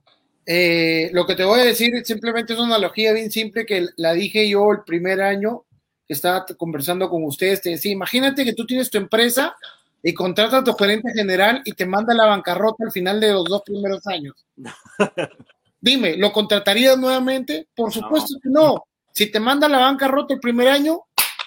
[0.50, 4.13] eh, lo que te voy a decir simplemente es una analogía bien simple que la
[4.13, 5.65] dije yo el primer año
[6.08, 7.62] que estaba conversando con ustedes.
[7.62, 9.56] Te decía, imagínate que tú tienes tu empresa
[10.02, 13.34] y contratas a tu gerente general y te manda a la bancarrota al final de
[13.34, 14.36] los dos primeros años.
[15.80, 17.67] Dime, ¿lo contratarías nuevamente?
[17.76, 18.86] Por supuesto que no.
[19.12, 21.02] Si te manda a la bancarrota el primer año,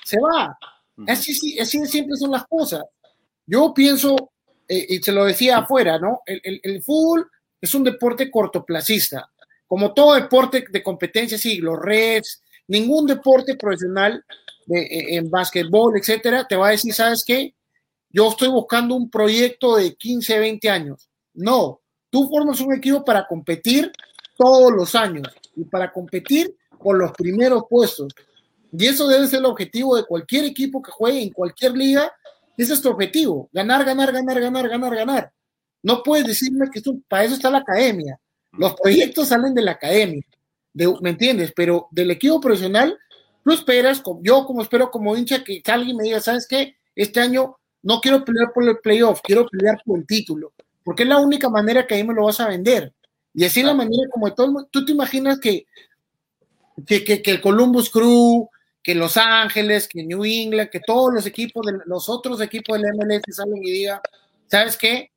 [0.04, 0.56] se va.
[1.08, 2.84] Así, sí- así de simple son las cosas.
[3.46, 4.32] Yo pienso,
[4.68, 6.20] eh, y se lo decía afuera, ¿no?
[6.26, 7.28] El, el- el fútbol
[7.60, 9.30] es un deporte cortoplacista.
[9.66, 14.24] Como todo deporte de competencia, sí, los Reds, ningún deporte profesional
[14.70, 17.54] de, en básquetbol, etcétera, te va a decir, ¿sabes qué?
[18.08, 21.08] Yo estoy buscando un proyecto de 15, 20 años.
[21.34, 21.80] No,
[22.10, 23.92] tú formas un equipo para competir
[24.36, 28.12] todos los años y para competir por los primeros puestos.
[28.72, 32.12] Y eso debe ser el objetivo de cualquier equipo que juegue en cualquier liga.
[32.56, 35.32] Ese es tu objetivo, ganar, ganar, ganar, ganar, ganar, ganar.
[35.82, 38.18] No puedes decirme que esto, para eso está la academia.
[38.52, 40.22] Los proyectos salen de la academia,
[40.74, 41.52] ¿me entiendes?
[41.54, 42.98] Pero del equipo profesional,
[43.44, 46.76] tú esperas, yo como espero como hincha que alguien me diga, ¿sabes qué?
[46.94, 50.52] Este año no quiero pelear por el playoff, quiero pelear por el título,
[50.84, 52.92] porque es la única manera que ahí me lo vas a vender.
[53.32, 55.66] Y así la manera como todo tú te imaginas que,
[56.86, 58.48] que, que, el Columbus Crew,
[58.82, 62.92] que Los Ángeles, que New England, que todos los equipos, de, los otros equipos del
[62.94, 64.00] MLS salen y digan,
[64.48, 65.10] ¿sabes qué?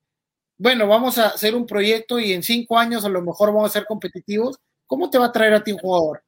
[0.57, 3.73] bueno, vamos a hacer un proyecto y en cinco años a lo mejor vamos a
[3.73, 4.57] ser competitivos,
[4.87, 6.23] ¿cómo te va a traer a ti un jugador?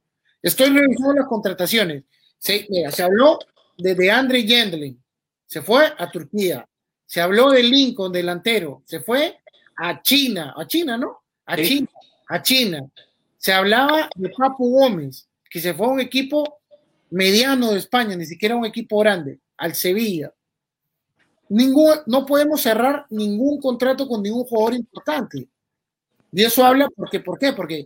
[0.46, 2.04] Estoy revisando las contrataciones.
[2.38, 3.40] Se, mira, se habló
[3.78, 5.04] de, de Andre Yendlin,
[5.46, 6.68] se fue a Turquía.
[7.06, 9.40] Se habló de Lincoln, delantero, se fue
[9.78, 11.20] a China, a China, ¿no?
[11.46, 11.90] A China,
[12.28, 12.80] a China.
[13.38, 16.60] Se hablaba de Papu Gómez, que se fue a un equipo
[17.10, 20.34] mediano de España, ni siquiera un equipo grande, al Sevilla
[21.50, 25.48] ningún, no podemos cerrar ningún contrato con ningún jugador importante.
[26.32, 27.54] Y eso habla porque, ¿por qué?
[27.54, 27.84] Porque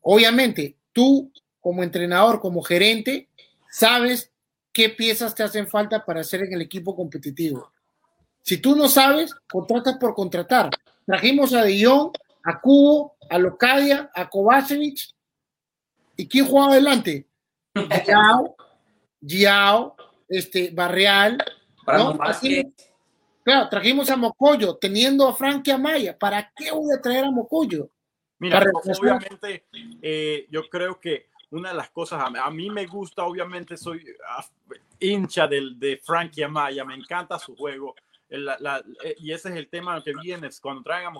[0.00, 1.30] obviamente tú
[1.64, 3.30] como entrenador, como gerente,
[3.70, 4.30] sabes
[4.70, 7.72] qué piezas te hacen falta para hacer en el equipo competitivo.
[8.42, 10.68] Si tú no sabes, contratas por contratar.
[11.06, 11.82] Trajimos a De
[12.42, 15.08] a Cubo, a Locadia, a Kovacevic.
[16.18, 17.28] ¿Y quién jugaba adelante?
[18.04, 18.56] Giao,
[19.22, 19.96] Giao,
[20.28, 21.38] este, Barreal.
[21.86, 22.18] ¿no?
[23.42, 26.18] Claro, trajimos a Mocoyo, teniendo a Frankie Amaya.
[26.18, 27.88] ¿Para qué voy a traer a Mocoyo?
[28.38, 28.62] Mira,
[28.98, 29.64] obviamente,
[30.02, 34.44] eh, yo creo que una de las cosas, a, mí me gusta, obviamente soy ah,
[34.98, 37.94] hincha del, de Frankie Amaya, me encanta su juego,
[38.28, 41.12] eh, y ese es el tema que viene cuando traen a.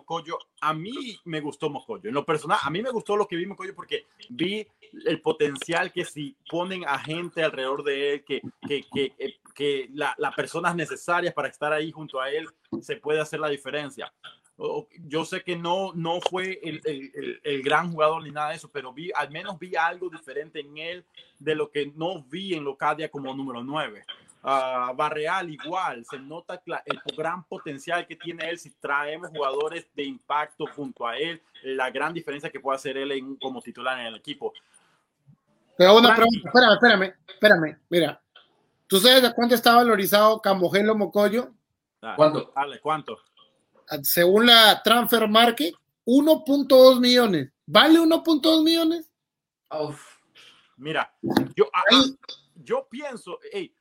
[0.60, 2.08] A mí me gustó Mocoyo.
[2.08, 4.66] En lo personal, a mí me gustó lo que vi Mocoyo porque vi
[5.06, 9.90] el potencial que si ponen a gente alrededor de él, que, que, que, eh, que
[9.92, 12.48] las personas necesarias para estar ahí junto a él,
[12.80, 14.12] se puede hacer la diferencia.
[14.56, 18.70] Yo sé que no, no fue el, el, el, gran jugador ni nada de eso,
[18.70, 21.04] pero vi, al menos vi algo diferente en él
[21.40, 24.04] de lo que no vi en Locadia como número 9
[24.44, 30.04] uh, Barreal igual, se nota el gran potencial que tiene él si traemos jugadores de
[30.04, 34.16] impacto junto a él, la gran diferencia que puede hacer él como titular en el
[34.16, 34.52] equipo.
[35.76, 38.20] Pero una pregunta, espérame, espérame, espérame, mira,
[38.86, 41.50] ¿tú sabes de cuánto está valorizado Cambogelo Mocoyo?
[42.00, 42.52] Ah, ¿Cuánto?
[42.54, 43.18] Dale, ¿cuánto?
[44.02, 45.74] Según la Transfer Market,
[46.06, 47.50] 1.2 millones.
[47.66, 49.10] ¿Vale 1.2 millones?
[50.76, 51.12] Mira,
[51.54, 51.70] yo,
[52.56, 53.74] yo pienso, hey,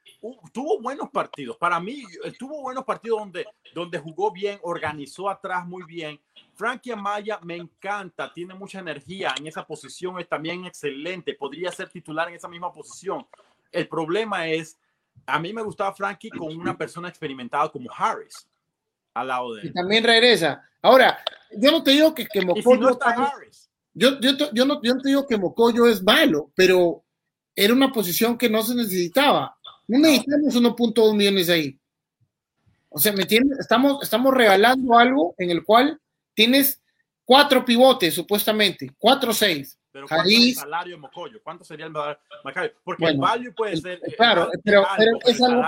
[0.52, 1.58] tuvo buenos partidos.
[1.58, 2.04] Para mí,
[2.40, 6.20] tuvo buenos partidos donde, donde jugó bien, organizó atrás muy bien.
[6.56, 11.90] Frankie Amaya me encanta, tiene mucha energía en esa posición, es también excelente, podría ser
[11.90, 13.26] titular en esa misma posición.
[13.72, 14.78] El problema es,
[15.26, 18.48] a mí me gustaba Frankie con una persona experimentada como Harris
[19.14, 19.68] al lado de él.
[19.68, 20.68] Y también regresa.
[20.82, 21.20] Ahora,
[21.52, 23.00] yo no te digo que, que Mocoyo.
[23.94, 27.04] yo, yo, yo, no, yo no te digo que Mocoyo es malo, pero
[27.56, 29.58] era una posición que no se necesitaba.
[29.88, 31.80] No necesitamos 1.2 millones ahí.
[32.90, 33.60] O sea, ¿me entiendes?
[33.60, 36.00] Estamos, estamos regalando algo en el cual
[36.34, 36.82] tienes
[37.26, 39.80] cuatro pivotes, supuestamente, cuatro o seis.
[39.92, 41.40] Pero ¿cuánto es el salario de Mocoyo?
[41.44, 41.92] ¿Cuánto sería el
[42.44, 42.72] Macario?
[42.84, 44.00] Porque el value puede ser.
[44.04, 44.86] Eh, claro, pero,
[45.26, 45.64] es algo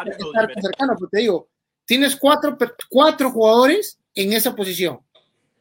[0.62, 1.48] cercano, pero te digo,
[1.86, 2.58] tienes cuatro,
[2.90, 5.00] cuatro jugadores en esa posición: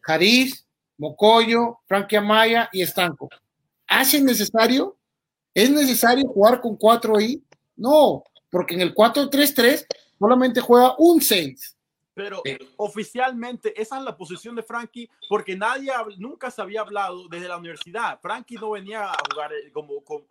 [0.01, 0.67] Jariz,
[0.99, 3.29] Mocoyo, Frankie Amaya y Estanco.
[3.87, 4.97] ¿Hace necesario?
[5.53, 7.43] ¿Es necesario jugar con cuatro ahí?
[7.77, 9.87] No, porque en el 4-3-3
[10.19, 11.74] solamente juega un 6.
[12.15, 12.43] Pero
[12.77, 17.57] oficialmente esa es la posición de Frankie porque nadie nunca se había hablado desde la
[17.57, 18.21] universidad.
[18.21, 20.25] Frankie no venía a jugar eh, como, como,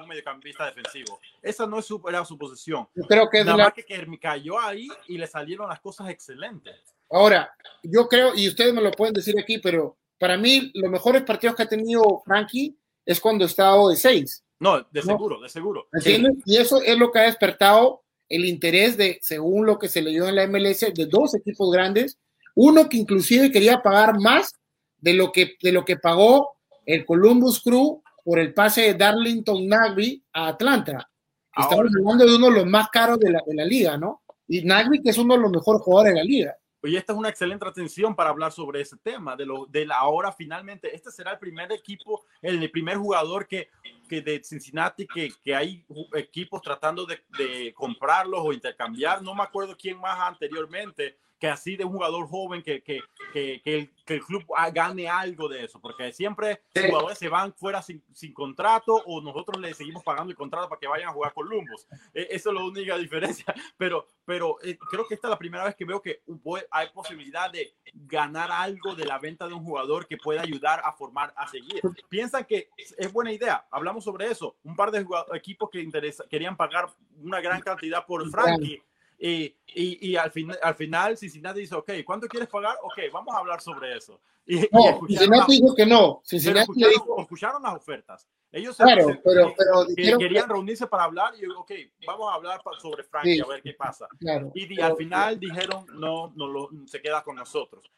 [0.00, 1.20] un mediocampista defensivo.
[1.42, 2.88] Esa no es su, era su posición.
[2.94, 6.74] Yo creo que Nada más que, que cayó ahí y le salieron las cosas excelentes.
[7.10, 11.22] Ahora, yo creo, y ustedes me lo pueden decir aquí, pero para mí los mejores
[11.22, 14.44] partidos que ha tenido Frankie es cuando ha estado de 6.
[14.60, 15.88] No, de seguro, de seguro.
[15.92, 16.34] ¿Entiendes?
[16.44, 20.28] Y eso es lo que ha despertado el interés de, según lo que se leyó
[20.28, 22.16] en la MLS, de dos equipos grandes,
[22.54, 24.54] uno que inclusive quería pagar más
[24.98, 26.52] de lo que, de lo que pagó
[26.86, 31.10] el Columbus Crew por el pase de Darlington Nagby a Atlanta.
[31.56, 34.22] Estamos hablando de uno de los más caros de la, de la liga, ¿no?
[34.46, 36.56] Y Nagby, que es uno de los mejores jugadores de la liga.
[36.82, 39.96] Oye, esta es una excelente atención para hablar sobre ese tema, de, lo, de la
[39.96, 43.68] ahora finalmente, este será el primer equipo, el primer jugador que,
[44.08, 49.42] que de Cincinnati, que, que hay equipos tratando de, de comprarlos o intercambiar, no me
[49.42, 53.00] acuerdo quién más anteriormente, que así de un jugador joven que, que,
[53.32, 57.80] que, que, el, el, club gane algo de eso, porque siempre jugadores se van fuera
[57.80, 61.32] sin, sin, contrato o nosotros le seguimos pagando el contrato para que vayan a jugar
[61.32, 61.88] con Lumbos.
[62.12, 65.64] Eh, eso es la única diferencia, pero, pero eh, creo que esta es la primera
[65.64, 66.22] vez que veo que
[66.70, 70.92] hay posibilidad de ganar algo de la venta de un jugador que pueda ayudar a
[70.92, 71.80] formar, a seguir.
[72.10, 76.56] Piensan que es buena idea, hablamos sobre eso, un par de equipos que interesa, querían
[76.56, 76.90] pagar
[77.22, 78.82] una gran cantidad por Frankie
[79.22, 82.74] y, y, y, al, fin, al final Cincinnati dice, ok, ¿cuánto quieres pagar?
[82.82, 84.20] Ok, vamos a hablar sobre eso.
[84.46, 86.22] Y, no, Cincinnati dijo que no.
[86.24, 87.20] Cincinnati escucharon, dijo...
[87.20, 88.26] escucharon, las ofertas.
[88.50, 90.52] Ellos claro, se, pero, pero que querían que...
[90.52, 91.70] reunirse para hablar y ok,
[92.04, 94.08] vamos a hablar sobre Frankie, sí, a ver qué pasa.
[94.18, 97.92] Claro, y pero, al final dijeron, no, no lo, se queda con nosotros.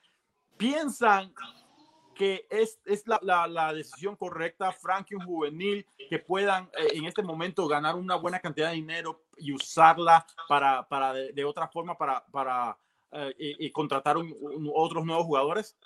[0.58, 1.32] Piensan
[2.14, 7.04] que es, es la, la, la, decisión correcta, Frankie, un juvenil, que puedan eh, en
[7.04, 11.68] este momento ganar una buena cantidad de dinero y usarla para, para de, de otra
[11.68, 12.76] forma para, para
[13.12, 15.76] eh, y, y, contratar un, un, otros nuevos jugadores?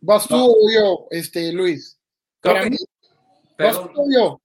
[0.00, 1.98] Vas tú o yo, este, Luis.
[2.40, 2.76] Para mí,
[3.58, 4.40] vas tú o yo.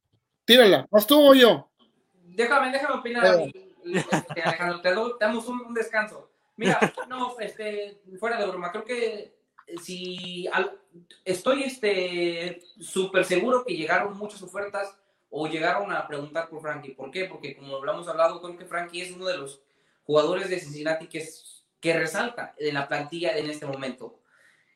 [0.45, 1.69] Tírala, vas tú o yo.
[2.13, 3.39] Déjame, déjame opinar.
[3.39, 3.51] Eh.
[3.83, 6.31] Este, Alejandro, te, damos un, un descanso.
[6.55, 9.40] Mira, no, este, fuera de broma, creo que
[9.81, 10.49] si
[11.23, 14.95] estoy este súper seguro que llegaron muchas ofertas
[15.29, 16.91] o llegaron a preguntar por Frankie.
[16.91, 17.25] ¿Por qué?
[17.25, 19.61] Porque como hablamos hablado, creo que Frankie es uno de los
[20.05, 21.27] jugadores de Cincinnati que,
[21.79, 24.19] que resalta en la plantilla en este momento.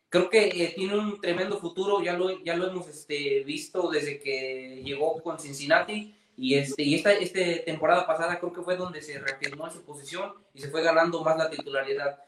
[0.09, 4.19] Creo que eh, tiene un tremendo futuro, ya lo, ya lo hemos este, visto desde
[4.19, 9.01] que llegó con Cincinnati y, este, y esta este temporada pasada creo que fue donde
[9.01, 12.19] se reafirmó en su posición y se fue ganando más la titularidad.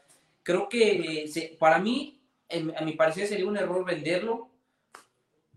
[0.42, 2.17] Creo que eh, para mí
[2.50, 4.48] a mi parecer sería un error venderlo.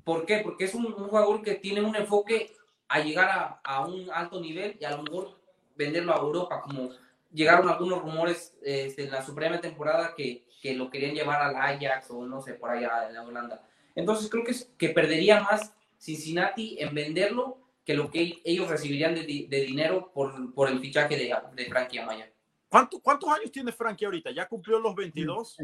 [0.04, 0.39] ¿Por qué?
[0.39, 2.51] Porque es un, jugador que tiene un enfoque
[2.88, 5.39] a llegar a, un alto nivel y a lo mejor
[5.75, 6.89] venderlo a Europa, como
[7.32, 12.12] llegaron algunos rumores este, en la suprema temporada que, que, lo querían llevar al Ajax
[12.12, 13.63] o no sé, por allá en la Holanda.
[13.95, 19.47] Entonces creo que, que perdería más Cincinnati en venderlo que lo que ellos recibirían de,
[19.49, 22.30] de dinero por, por, el fichaje de, de Frankie Amaya.
[22.72, 24.32] ¿Cuánto, ¿Cuántos años tiene Frankie ahorita?
[24.32, 25.58] ¿Ya cumplió los 22?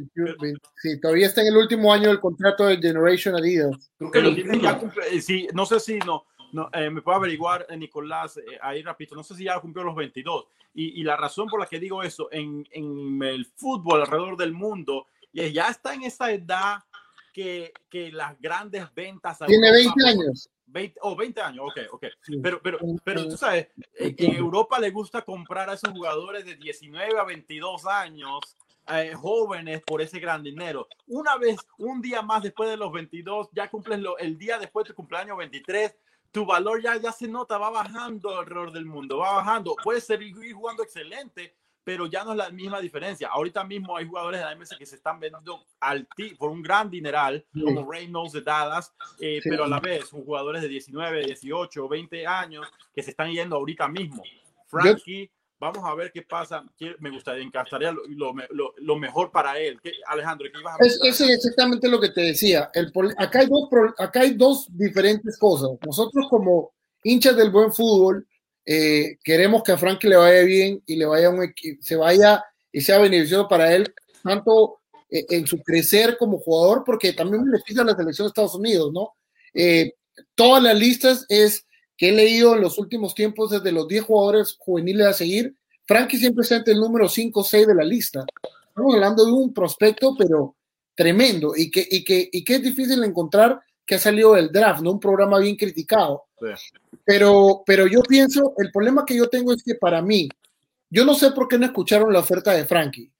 [0.75, 3.89] Sí, todavía está en el último año del contrato de Generation Adidas.
[3.97, 7.15] Creo que lo tiene ya cumple, sí, no sé si no, no eh, me puede
[7.15, 10.47] averiguar eh, Nicolás eh, ahí rapidito, no sé si ya cumplió los 22.
[10.73, 14.51] Y, y, la razón por la que digo eso, en, en el fútbol alrededor del
[14.51, 16.83] mundo, ya está en esa edad
[17.31, 19.39] que, que las grandes ventas...
[19.47, 20.49] Tiene 20 años.
[20.67, 22.05] 20, oh, 20 años, ok, ok.
[22.43, 27.19] Pero, pero, pero tú sabes, en Europa le gusta comprar a esos jugadores de 19
[27.19, 28.39] a 22 años,
[28.87, 30.87] eh, jóvenes, por ese gran dinero.
[31.07, 34.85] Una vez, un día más después de los 22, ya cumples lo, el día después
[34.85, 35.95] de tu cumpleaños 23,
[36.31, 39.75] tu valor ya, ya se nota, va bajando alrededor del mundo, va bajando.
[39.83, 41.55] Puedes seguir jugando excelente,
[41.87, 43.29] pero ya no es la misma diferencia.
[43.29, 46.05] Ahorita mismo hay jugadores de la MS que se están vendiendo al
[46.37, 47.61] por un gran dineral, sí.
[47.61, 49.49] como Reynolds de Dallas, eh, sí.
[49.49, 53.55] pero a la vez son jugadores de 19, 18, 20 años que se están yendo
[53.55, 54.21] ahorita mismo.
[54.67, 55.31] Frankie, Yo...
[55.61, 56.61] vamos a ver qué pasa.
[56.99, 59.79] Me gustaría, encastaría lo, lo, lo, lo mejor para él.
[59.81, 62.69] ¿Qué, Alejandro, ¿qué ibas a es, es exactamente lo que te decía.
[62.73, 65.69] El, acá, hay dos, acá hay dos diferentes cosas.
[65.85, 66.73] Nosotros como
[67.05, 68.27] hinchas del buen fútbol,
[68.69, 72.81] eh, queremos que a Frankie le vaya bien y le vaya un se vaya y
[72.81, 77.85] sea beneficioso para él, tanto eh, en su crecer como jugador, porque también beneficia a
[77.85, 79.13] la selección de Estados Unidos, ¿no?
[79.53, 79.93] Eh,
[80.35, 84.57] todas las listas es que he leído en los últimos tiempos desde los 10 jugadores
[84.59, 88.25] juveniles a seguir, Frankie siempre está entre el número 5 o 6 de la lista.
[88.67, 90.57] Estamos hablando de un prospecto, pero
[90.93, 94.81] tremendo, y que, y que, y que es difícil encontrar que ha salido del draft,
[94.81, 94.91] ¿no?
[94.91, 96.25] Un programa bien criticado.
[96.39, 96.47] Sí.
[97.05, 100.27] Pero, pero yo pienso, el problema que yo tengo es que para mí,
[100.89, 103.11] yo no sé por qué no escucharon la oferta de Frankie.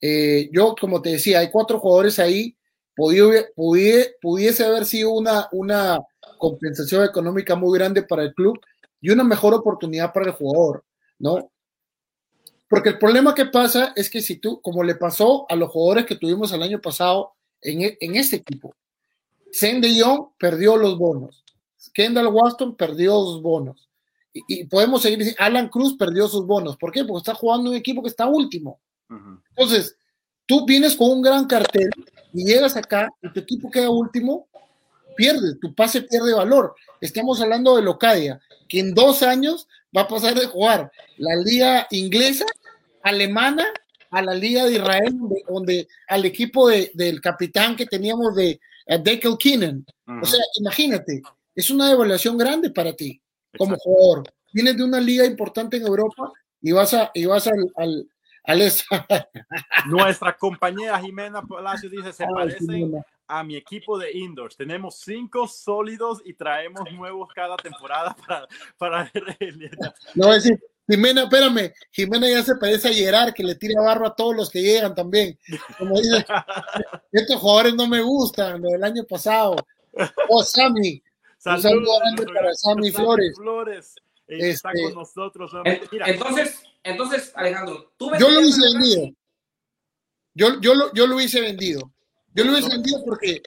[0.00, 2.56] Eh, yo, como te decía, hay cuatro jugadores ahí,
[2.94, 6.00] pudiese, pudiese, pudiese haber sido una, una
[6.38, 8.58] compensación económica muy grande para el club
[9.00, 10.84] y una mejor oportunidad para el jugador,
[11.20, 11.52] ¿no?
[12.68, 16.04] Porque el problema que pasa es que si tú, como le pasó a los jugadores
[16.04, 18.74] que tuvimos el año pasado en, en este equipo,
[19.56, 21.42] Sen de Jong perdió los bonos.
[21.94, 23.88] Kendall Waston perdió sus bonos.
[24.34, 26.76] Y, y, podemos seguir diciendo, Alan Cruz perdió sus bonos.
[26.76, 27.04] ¿Por qué?
[27.04, 28.80] Porque está jugando un equipo que está último.
[29.08, 29.42] Uh -huh.
[29.56, 29.96] Entonces,
[30.44, 31.88] tú vienes con un gran cartel
[32.34, 34.46] y llegas acá y tu equipo queda último,
[35.16, 36.74] pierdes, tu pase pierde valor.
[37.00, 38.38] Estamos hablando de Locadia,
[38.68, 42.44] que en dos años va a pasar de jugar la liga inglesa,
[43.02, 43.64] alemana
[44.10, 45.16] a la Liga de Israel,
[45.48, 49.84] donde, al equipo del capitán que teníamos de uh, Dekel Keenan.
[50.22, 51.22] O sea, imagínate,
[51.54, 53.20] es una devaluación grande para ti
[53.56, 54.24] como jugador.
[54.52, 58.08] Vienes de una liga importante en Europa y vas, a, y vas al, al,
[59.86, 62.90] Nuestra compañera Jimena Palacio dice, se parece
[63.26, 64.56] a mi equipo de indoors.
[64.56, 68.46] Tenemos cinco sólidos y traemos nuevos cada temporada para...
[68.78, 69.12] para...
[70.14, 74.06] no, es decir, Jimena, espérame, Jimena ya se parece a Gerard, que le tira barro
[74.06, 75.38] a todos los que llegan también.
[75.78, 76.24] Como dice,
[77.12, 79.56] estos jugadores no me gustan, lo del año pasado.
[80.28, 81.02] Oh, Sammy.
[81.44, 83.36] Un saludo grande para Sammy Flores.
[83.36, 83.94] Flores.
[84.28, 85.52] Está este, con nosotros.
[85.92, 89.10] Entonces, entonces, Alejandro, tú Yo lo hice vendido.
[90.34, 91.92] Yo, yo, lo, yo lo hice vendido.
[92.34, 93.42] Yo lo hubiese vendido porque.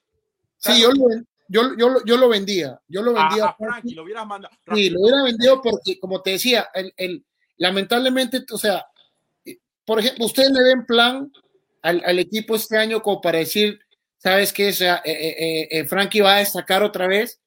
[0.57, 1.05] Sí, yo lo,
[1.47, 2.81] yo, yo, yo lo vendía.
[2.87, 3.45] Yo lo vendía.
[3.45, 4.55] A, Frankie, lo hubieras mandado.
[4.73, 7.23] Sí, lo hubiera vendido porque, como te decía, el, el,
[7.59, 8.87] lamentablemente, o sea,
[9.85, 11.31] por ejemplo, ustedes le ven plan
[11.83, 13.79] al, al equipo este año como para decir,
[14.17, 14.69] ¿sabes qué?
[14.69, 17.39] O sea, eh, eh, eh, Frankie va a destacar otra vez.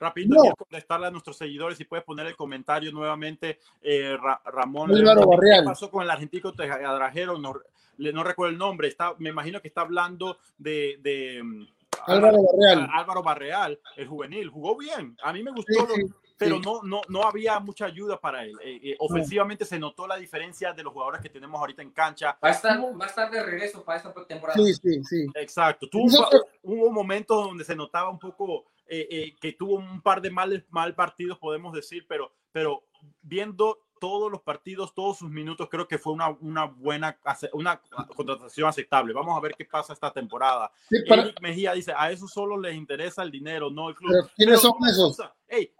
[0.00, 0.54] Rápido, no.
[0.54, 4.92] contestarle a nuestros seguidores y puedes poner el comentario nuevamente, eh, Ra Ramón.
[4.94, 7.38] ¿Qué pasó con el argentino Tejadrajero?
[7.38, 7.54] No,
[7.96, 8.86] no recuerdo el nombre.
[8.86, 11.66] Está, me imagino que está hablando de, de mm,
[12.06, 12.88] Álvaro Barreal.
[12.92, 14.48] Álvaro Barreal, el juvenil.
[14.50, 15.16] Jugó bien.
[15.22, 15.86] A mí me gustó.
[15.88, 18.56] Sí, sí pero no, no, no había mucha ayuda para él.
[18.62, 22.38] Eh, eh, ofensivamente se notó la diferencia de los jugadores que tenemos ahorita en cancha.
[22.42, 24.58] Va a estar, va a estar de regreso para esta temporada.
[24.58, 25.26] Sí, sí, sí.
[25.34, 25.88] Exacto.
[25.88, 26.28] Tuvo,
[26.62, 30.94] hubo momentos donde se notaba un poco eh, que tuvo un par de mal, mal
[30.94, 32.84] partidos, podemos decir, pero, pero
[33.20, 37.18] viendo todos los partidos, todos sus minutos, creo que fue una, una buena
[37.52, 37.80] una
[38.14, 39.12] contratación aceptable.
[39.12, 40.70] Vamos a ver qué pasa esta temporada.
[40.88, 44.30] Sí, Eric Mejía dice, a eso solo les interesa el dinero, no el club.
[44.36, 45.18] ¿Quiénes son esos?
[45.46, 45.72] Hey,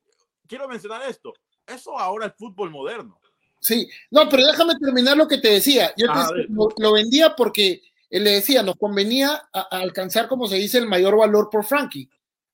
[0.48, 1.34] quiero mencionar esto.
[1.66, 3.20] Eso ahora es fútbol moderno.
[3.60, 5.92] Sí, no, pero déjame terminar lo que te decía.
[5.96, 10.78] Yo te, lo, vendía porque él le decía, nos convenía a, alcanzar, como se dice,
[10.78, 12.08] el mayor valor por Frankie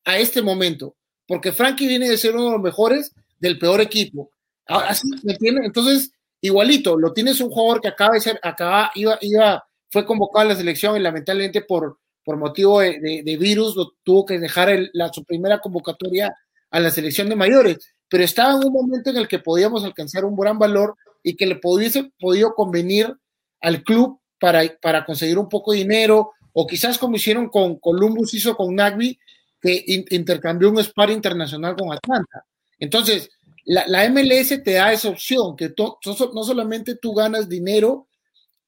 [0.04, 4.30] a este momento, porque Frankie viene de ser uno de los mejores del peor equipo.
[4.66, 5.64] Así, ¿me entiendes?
[5.66, 10.46] Entonces, igualito, lo tienes un jugador que acaba de ser, acaba, iba, iba, fue convocado
[10.46, 14.70] a la selección y lamentablemente por, por motivo de, de, virus lo tuvo que dejar
[14.70, 16.34] el, la, su primera convocatoria
[16.74, 20.24] a la selección de mayores, pero estaba en un momento en el que podíamos alcanzar
[20.24, 23.14] un gran valor y que le pudiese podido convenir
[23.60, 28.34] al club para, para conseguir un poco de dinero, o quizás como hicieron con Columbus,
[28.34, 29.16] hizo con Nagby,
[29.60, 32.44] que intercambió un spar internacional con Atlanta.
[32.80, 33.30] Entonces,
[33.66, 38.08] la, la, MLS te da esa opción, que no solamente tú ganas dinero,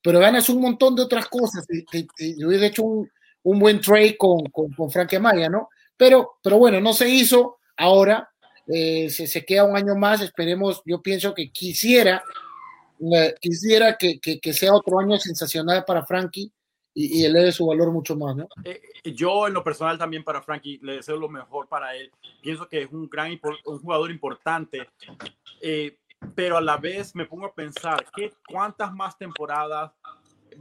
[0.00, 1.66] pero ganas un montón de otras cosas.
[2.38, 3.10] Yo hubiera hecho un,
[3.42, 5.70] un, buen trade con, con, con Frank Amaya, ¿no?
[5.96, 8.30] Pero, pero bueno, no se hizo ahora,
[8.66, 12.22] eh, se, se, queda un año más, esperemos, yo pienso que quisiera,
[13.00, 16.50] eh, quisiera que, que, que, sea otro año sensacional para Frankie
[16.94, 18.48] y, y eleve su valor mucho más, ¿no?
[18.64, 18.80] Eh,
[19.14, 22.10] yo en lo personal también para Frankie le deseo lo mejor para él,
[22.42, 24.88] pienso que es un gran, un jugador importante,
[25.60, 25.98] eh,
[26.34, 29.92] pero a la vez me pongo a pensar, ¿qué, ¿cuántas más temporadas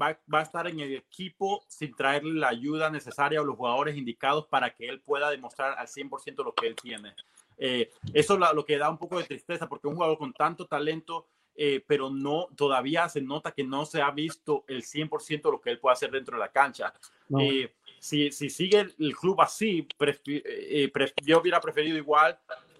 [0.02, 3.98] Va, va, a estar en el equipo sin traerle la ayuda necesaria o los jugadores
[3.98, 7.14] indicados para que él pueda demostrar al 100% lo que él tiene.
[7.58, 10.66] Eh, eso es lo que da un poco de tristeza porque un jugador con tanto
[10.66, 15.52] talento, eh, pero no, todavía se nota que no se ha visto el 100% de
[15.52, 16.94] lo que él puede hacer dentro de la cancha.
[17.30, 17.40] No.
[17.40, 19.88] Eh, si, si, sigue el club así,
[20.28, 20.92] eh,
[21.24, 22.38] yo hubiera preferido igual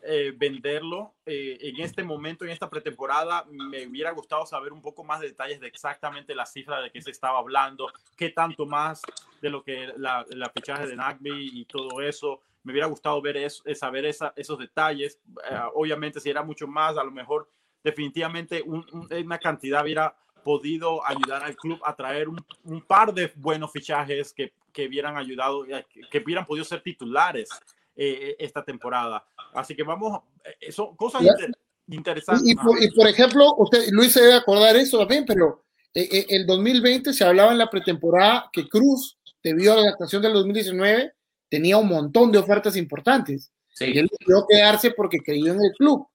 [0.08, 1.16] eh, venderlo.
[1.26, 5.28] Eh, en este momento, en esta pretemporada, me hubiera gustado saber un poco más de
[5.28, 9.02] detalles de exactamente la cifra de que se estaba hablando, qué tanto más
[9.42, 12.42] de lo que la, fichaje de Nagby y todo eso.
[12.64, 15.20] Me hubiera gustado ver eso, saber esa, esos detalles.
[15.50, 17.50] Eh, obviamente, si era mucho más, a lo mejor
[17.84, 23.12] definitivamente un, un, una cantidad hubiera podido ayudar al club a traer un, un par
[23.14, 27.50] de buenos fichajes que, que hubieran ayudado, que, que hubieran podido ser titulares
[27.96, 29.26] eh, esta temporada.
[29.54, 30.22] Así que vamos,
[30.60, 31.52] eh, son cosas inter
[31.88, 32.48] interesantes.
[32.48, 36.26] Y, y, por, y, por, ejemplo, usted, Luis se debe acordar eso también, pero eh,
[36.30, 41.14] el 2020 se hablaba en la pretemporada que Cruz, debido a la adaptación del 2019,
[41.50, 43.52] tenía un montón de ofertas importantes.
[43.70, 43.92] Sí.
[43.94, 46.08] Y él decidió quedarse porque creyó en el club.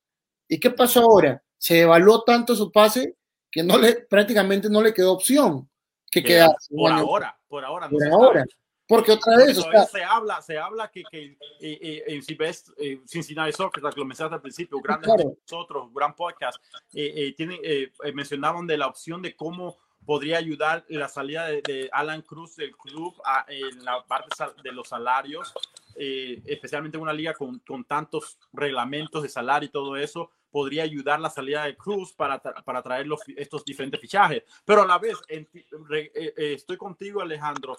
[0.49, 1.43] ¿Y qué pasó ahora?
[1.57, 3.17] Se evaluó tanto su pase
[3.51, 5.69] que no le, prácticamente no le quedó opción
[6.11, 6.75] que quedarse.
[6.75, 7.89] Por ahora, por ahora.
[7.89, 8.41] No por ahora.
[8.41, 8.51] Sabe.
[8.91, 9.57] Porque otra vez.
[9.57, 13.83] O sea, se habla, se habla que, que eh, eh, si ves eh, Cincinnati Soccer,
[13.83, 15.37] la que lo mencionaste al principio, grandes claro.
[15.41, 16.63] nosotros, gran podcast,
[16.93, 17.61] eh, tienen,
[18.13, 22.77] mencionaban de la opción de cómo podría ayudar la salida de, de Alan Cruz del
[22.77, 24.29] club a, en la parte
[24.63, 25.55] de los salarios,
[25.95, 31.21] especialmente en una liga con, con tantos reglamentos de salario y todo eso podría ayudar
[31.21, 34.43] la salida de Cruz para, para traer los, estos diferentes fichajes.
[34.65, 35.47] Pero a la vez, eh,
[35.93, 37.79] eh, estoy contigo, Alejandro,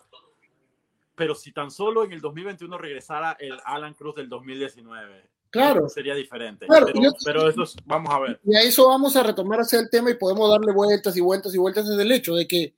[1.22, 5.30] pero si tan solo en el 2021 regresara el Alan Cruz del 2019.
[5.52, 5.88] Claro.
[5.88, 6.66] Sería diferente.
[6.66, 6.88] Claro,
[7.24, 8.40] pero, eso vamos a ver.
[8.44, 11.54] Y a eso vamos a retomar hacia el tema y podemos darle vueltas y vueltas
[11.54, 12.74] y vueltas desde el hecho de que,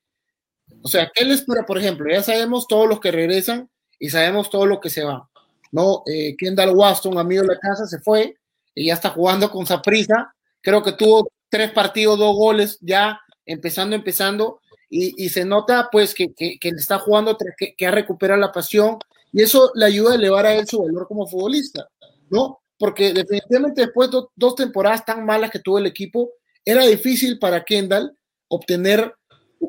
[0.82, 1.66] o sea, ¿qué les espera?
[1.66, 5.30] Por ejemplo, ya sabemos todos los que regresan y sabemos todo lo que se va.
[5.72, 6.04] ¿no?
[6.06, 8.36] Eh, Kendall Waston, amigo de la casa, se fue
[8.76, 10.36] y ya está jugando con Saprisa.
[10.60, 14.60] Creo que tuvo tres partidos, dos goles ya empezando, empezando.
[14.96, 19.00] Y, se nota pues que, que, está jugando, que, que ha recuperado la pasión
[19.32, 21.90] y eso le ayuda a elevar a él su valor como futbolista,
[22.30, 22.62] ¿no?
[22.78, 26.34] Porque definitivamente después de dos temporadas tan malas que tuvo el equipo,
[26.64, 28.16] era difícil para Kendall
[28.48, 29.16] obtener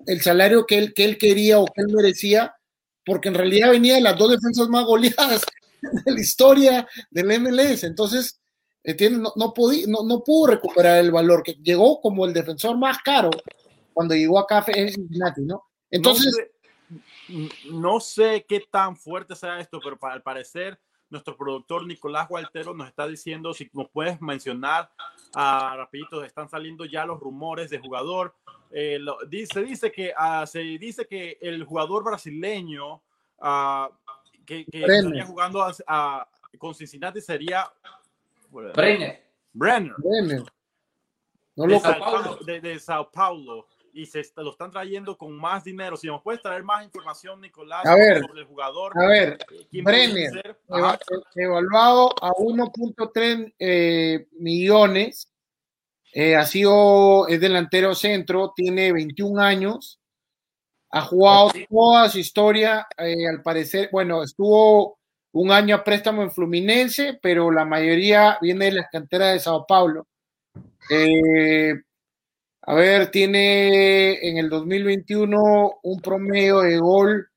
[0.07, 2.55] el salario que él, que él quería o que él merecía,
[3.07, 5.43] porque en realidad venía de las dos defensas más goleadas
[6.05, 7.85] de la historia del MLS.
[7.85, 8.39] Entonces,
[9.11, 9.55] no, no,
[10.05, 13.31] no, pudo recuperar el valor, que llegó como el defensor más caro
[13.95, 15.65] cuando llegó acá en Cincinnati, ¿no?
[15.91, 16.51] Entonces...
[17.73, 20.79] No sé, qué tan fuerte sea esto, pero para, al parecer
[21.09, 24.91] nuestro productor Nicolás Gualtero nos está diciendo si nos puedes mencionar
[25.35, 28.35] a ah, rapidito están saliendo ya los rumores de jugador
[28.71, 32.97] eh, dice dice que uh, se dice que el jugador brasileño
[33.39, 33.89] uh,
[34.45, 35.65] que, que estaría jugando
[36.59, 37.71] con Cincinnati sería
[38.51, 39.23] Brenner.
[39.53, 39.95] Brenner.
[41.57, 43.67] No de, Sao Paulo, de, Sao Paulo.
[43.95, 45.97] Y se lo están trayendo con más dinero.
[45.97, 48.93] Si nos puedes traer más información, Nicolás, a ver, sobre el jugador.
[48.97, 49.39] A ver,
[49.71, 50.59] Brenner,
[51.37, 55.31] evaluado a 1.3 eh, millones.
[56.13, 60.01] Eh, ha sido, es delantero centro, tiene 21 años,
[60.91, 65.01] ha jugado toda su historia, eh, al parecer, bueno, estuvo
[65.33, 69.67] un año a préstamo en Fluminense, pero la mayoría viene de las canteras de Sao
[69.67, 70.07] Paulo.
[70.89, 71.75] Eh,
[72.67, 77.29] a ver, tiene en el 2021 un promedio de gol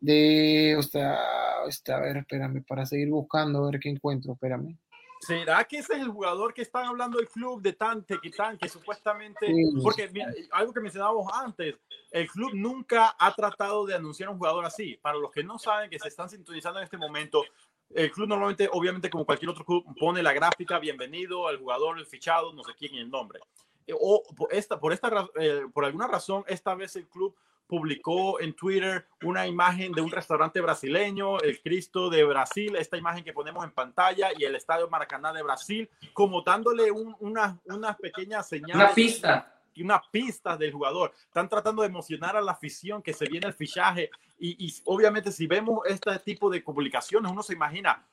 [0.00, 4.78] de, o sea, a ver, espérame, para seguir buscando, a ver qué encuentro, espérame.
[5.20, 8.68] ¿Será que ese es el jugador que están hablando del club de Tante, que que
[8.70, 10.10] supuestamente, porque
[10.52, 11.76] algo que mencionábamos antes,
[12.10, 14.98] el club nunca ha tratado de anunciar un jugador así.
[15.02, 17.44] Para los que no saben, que se están sintonizando en este momento,
[17.90, 22.06] el club normalmente, obviamente como cualquier otro club, pone la gráfica, bienvenido al jugador, el
[22.06, 23.40] fichado, no sé quién y el nombre.
[23.86, 27.34] Eh, o por, esta, por, esta, eh, por alguna razón, esta vez el club
[27.70, 33.22] publicó en Twitter una imagen de un restaurante brasileño, el Cristo de Brasil, esta imagen
[33.22, 38.42] que ponemos en pantalla y el Estadio Maracaná de Brasil, como dándole una, una pequeña
[38.42, 38.76] señal.
[38.76, 39.54] Una pista.
[39.78, 41.12] Una pista del jugador.
[41.26, 45.30] Están tratando de emocionar a la afición que se viene el fichaje y, y obviamente
[45.30, 48.04] si vemos este tipo de publicaciones, uno se imagina,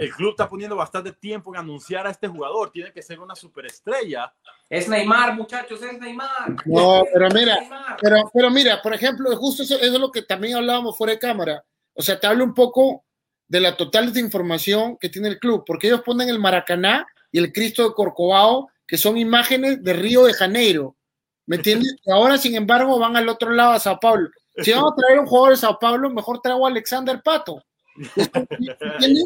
[0.00, 2.70] el club está poniendo bastante tiempo en anunciar a este jugador.
[2.70, 4.32] Tiene que ser una superestrella.
[4.66, 6.56] Es Neymar, muchachos, es Neymar.
[6.64, 7.58] No, pero mira,
[8.00, 11.62] pero, pero mira, por ejemplo, justo eso, es lo que también hablábamos fuera de cámara.
[11.92, 13.04] O sea, te hablo un poco
[13.46, 17.52] de la total desinformación que tiene el club, porque ellos ponen el Maracaná y el
[17.52, 20.96] Cristo de Corcovado, que son imágenes de Río de Janeiro.
[21.44, 21.96] ¿Me entiendes?
[22.06, 24.30] Y ahora, sin embargo, van al otro lado a Sao Paulo.
[24.56, 27.62] Si vamos a traer un jugador de Sao Paulo, mejor traigo a Alexander Pato.
[28.16, 29.24] ¿Entiendes?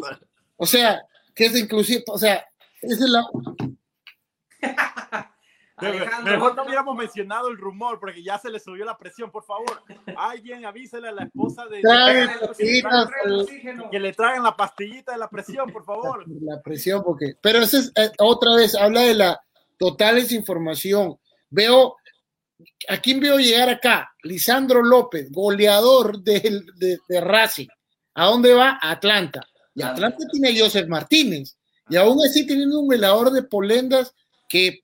[0.57, 1.03] O sea,
[1.33, 2.45] que es inclusive, o sea,
[2.81, 3.25] es la...
[6.23, 9.83] Mejor no hubiéramos mencionado el rumor porque ya se le subió la presión, por favor.
[10.15, 11.81] Alguien avísele a la esposa de
[13.91, 16.23] que le traigan la pastillita de la presión, por favor.
[16.41, 17.33] La presión, porque.
[17.41, 19.41] Pero eso es eh, otra vez, habla de la
[19.77, 21.19] total desinformación.
[21.49, 21.97] Veo,
[22.87, 24.13] ¿a quién veo llegar acá?
[24.23, 27.67] Lisandro López, goleador de, de, de Racing.
[28.13, 28.79] ¿A dónde va?
[28.81, 29.45] A Atlanta.
[29.75, 31.57] Y Atlanta tiene a Joseph Martínez.
[31.89, 34.15] Y aún así teniendo un velador de polendas
[34.47, 34.79] que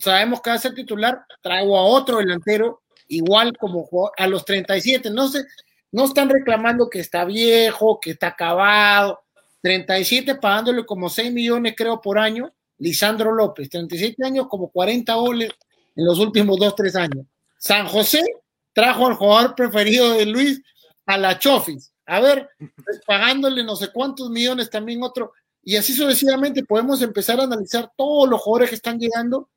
[0.00, 5.10] sabemos que va a ser titular, traigo a otro delantero, igual como a los 37.
[5.10, 5.44] No sé,
[5.92, 9.20] no están reclamando que está viejo, que está acabado.
[9.62, 12.52] 37 pagándole como 6 millones, creo, por año.
[12.78, 15.50] Lisandro López, 37 años, como 40 goles
[15.94, 17.26] en los últimos 2, 3 años.
[17.58, 18.24] San José
[18.72, 20.62] trajo al jugador preferido de Luis
[21.04, 25.32] a la Chofis a ver, pues, pagándole no sé cuántos millones también otro,
[25.62, 29.48] y así sucesivamente podemos empezar a analizar todos los jugadores que están llegando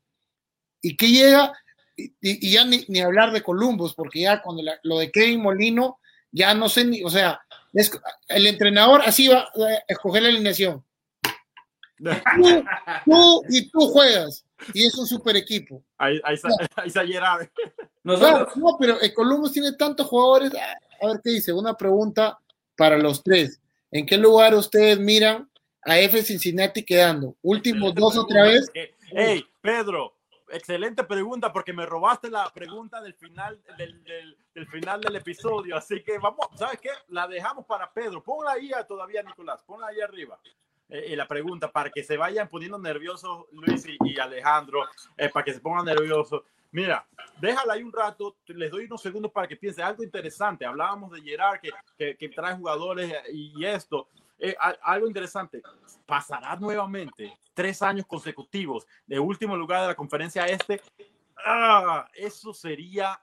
[0.79, 1.51] y que llega,
[1.97, 5.97] y, ya ni, hablar de Columbus, porque ya cuando lo de Kevin Molino,
[6.31, 7.41] ya no sé ni, o sea,
[8.27, 10.85] el entrenador así va a escoger la alineación.
[13.05, 15.83] Tú, y tú juegas, y es un super equipo.
[15.97, 16.35] Ahí, ahí,
[18.03, 20.51] no, pero el Columbus tiene tantos jugadores.
[21.01, 22.37] A ver qué dice, una pregunta
[22.75, 23.61] para los tres.
[23.91, 25.49] ¿En qué lugar ustedes miran
[25.83, 27.35] a F Cincinnati quedando?
[27.41, 28.71] ¿Últimos dos otra vez?
[29.11, 30.15] Hey, Pedro,
[30.49, 35.75] excelente pregunta porque me robaste la pregunta del final del, del, final del episodio.
[35.75, 36.89] Así que vamos, ¿sabes qué?
[37.09, 38.23] La dejamos para Pedro.
[38.23, 39.61] Ponla ahí todavía, Nicolás.
[39.63, 40.39] Ponla ahí arriba.
[40.89, 44.83] Eh, la pregunta para que se vayan poniendo nerviosos Luis y, Alejandro,
[45.17, 46.43] eh, para que se pongan nerviosos.
[46.73, 47.07] Mira,
[47.39, 50.65] déjala ahí un rato, les doy unos segundos para que piense algo interesante.
[50.65, 54.09] Hablábamos de Gerard que, que, trae jugadores y esto.
[54.39, 55.61] Eh, algo interesante,
[56.07, 60.81] pasará nuevamente tres años consecutivos de último lugar de la conferencia este.
[61.45, 62.07] ¡Ah!
[62.15, 63.21] Eso sería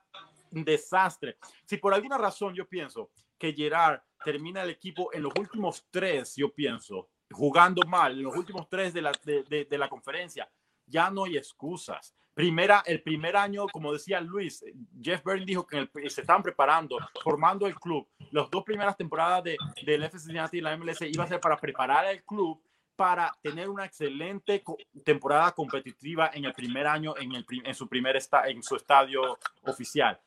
[0.53, 1.37] un desastre.
[1.65, 6.37] Si por alguna razón yo pienso que Gerard termina el equipo en los últimos tres,
[6.37, 10.49] yo pienso, jugando mal, en los últimos tres de la, de, de la conferencia,
[10.87, 12.15] ya no hay excusas.
[12.35, 14.65] Primera, el primer año, como decía Luis,
[15.03, 18.07] Jeff Byrne dijo que se estaban preparando, formando el club.
[18.31, 21.57] Las dos primeras temporadas de, del FC Cincinnati y la MLS iba a ser para
[21.57, 22.63] preparar el club
[23.01, 24.63] para tener una excelente
[25.03, 29.39] temporada competitiva en el primer año en, el, en su primer esta, en su estadio
[29.63, 30.21] oficial.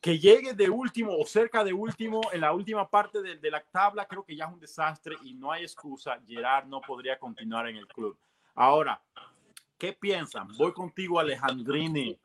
[0.00, 3.62] Que llegue de último o cerca de último en la última parte de, de la
[3.62, 6.18] tabla, creo que ya es un desastre y no hay excusa.
[6.26, 8.18] Gerard no podría continuar en el club.
[8.56, 9.00] Ahora,
[9.82, 10.46] ¿Qué piensan?
[10.56, 12.16] Voy contigo, Alejandrini.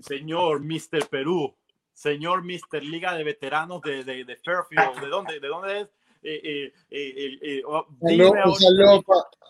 [0.00, 1.06] Señor Mr.
[1.08, 1.54] Perú,
[1.92, 2.82] señor Mr.
[2.82, 5.88] Liga de Veteranos de, de, de Fairfield, ¿de dónde, de dónde es?
[6.24, 7.86] Eh, eh, eh, oh,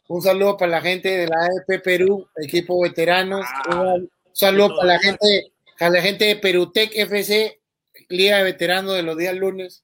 [0.08, 3.46] un, saludo para la gente de la AFP Perú, equipo veteranos.
[3.64, 7.62] Ah, un saludo para la gente, a la gente de Perutec FC,
[8.10, 9.82] Liga de Veteranos de los días lunes.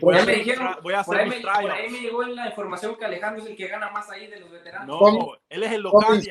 [0.00, 3.44] por, ahí me dijeron, voy a hacer por, ahí me, llegó la información que Alejandro
[3.44, 4.88] es el que gana más ahí de los veteranos.
[4.88, 6.22] No, él es el local.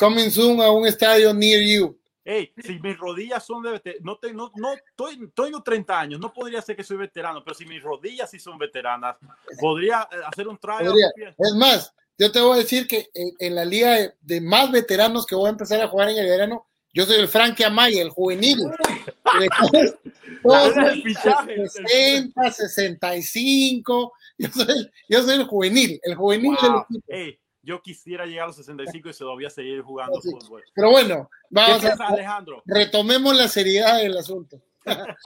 [0.00, 1.94] Coming soon a un estadio near you.
[2.24, 6.32] Hey, si mis rodillas son de no, te, no, no estoy, tengo 30 años, no
[6.32, 9.16] podría ser que soy veterano, pero si mis rodillas sí son veteranas,
[9.60, 10.94] podría eh, hacer un trial.
[11.36, 15.34] Es más, yo te voy a decir que en, la liga de, más veteranos que
[15.34, 18.58] voy a empezar a jugar en el verano, yo soy el Frankie Amaya, el juvenil.
[20.42, 27.82] el fichaje, 60, 65, yo soy, yo soy el juvenil, el juvenil del equipo yo
[27.82, 30.62] quisiera llegar a los 65 y todavía seguir jugando fútbol.
[30.74, 32.62] Pero bueno, vamos a, Alejandro?
[32.64, 34.60] retomemos la seriedad del asunto.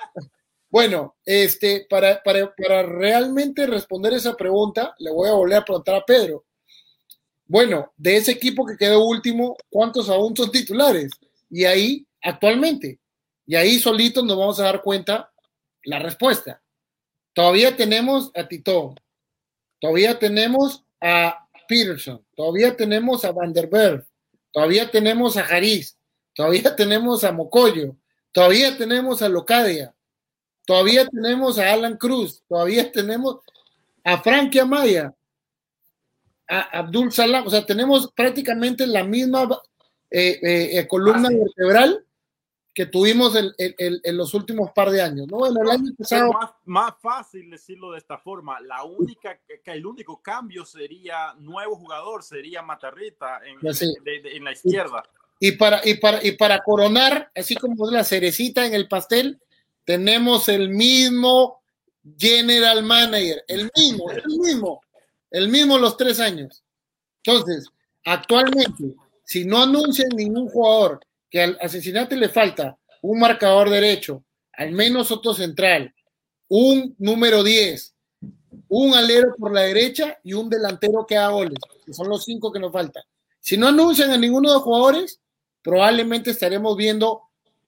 [0.70, 5.94] bueno, este, para, para, para realmente responder esa pregunta, le voy a volver a preguntar
[5.96, 6.44] a Pedro.
[7.46, 11.12] Bueno, de ese equipo que quedó último, ¿cuántos aún son titulares?
[11.50, 12.98] Y ahí, actualmente,
[13.46, 15.30] y ahí solitos nos vamos a dar cuenta
[15.84, 16.62] la respuesta.
[17.34, 18.94] Todavía tenemos a Tito,
[19.78, 24.06] todavía tenemos a Peterson, todavía tenemos a Vanderberg,
[24.52, 25.96] todavía tenemos a Jariz,
[26.34, 27.96] todavía tenemos a Mocoyo,
[28.32, 29.94] todavía tenemos a Locadia,
[30.66, 33.38] todavía tenemos a Alan Cruz, todavía tenemos
[34.04, 35.14] a Frankie Amaya,
[36.48, 39.48] a Abdul Salam, o sea, tenemos prácticamente la misma
[40.10, 42.03] eh, eh, eh, columna vertebral
[42.74, 45.46] que tuvimos en, los últimos par de años, ¿no?
[45.46, 46.32] el año pasado...
[46.32, 48.60] Más, más, fácil decirlo de esta forma.
[48.60, 55.04] La única, que el único cambio sería nuevo jugador, sería Matarrita en, en la izquierda.
[55.38, 59.40] Y, para, y, para, y para coronar, así como es la cerecita en el pastel,
[59.84, 61.62] tenemos el mismo
[62.18, 64.80] general manager, el mismo, el mismo,
[65.30, 66.64] el mismo los tres años.
[67.22, 67.68] Entonces,
[68.04, 71.00] actualmente, si no anuncian ningún jugador
[71.34, 74.22] que al asesinato le falta un marcador derecho,
[74.52, 75.92] al menos otro central,
[76.46, 77.92] un número 10,
[78.68, 82.52] un alero por la derecha y un delantero que haga goles, que son los cinco
[82.52, 83.02] que nos faltan.
[83.40, 85.20] Si no anuncian a ninguno de los jugadores,
[85.60, 87.22] probablemente estaremos viendo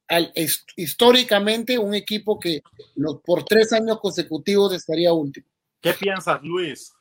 [0.07, 0.33] al,
[0.77, 2.63] históricamente un equipo que
[2.95, 5.49] los, por tres años consecutivos estaría último.
[5.81, 6.93] ¿Qué piensas, Luis?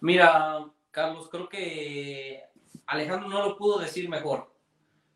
[0.00, 2.44] Mira, Carlos, creo que
[2.86, 4.50] Alejandro no lo pudo decir mejor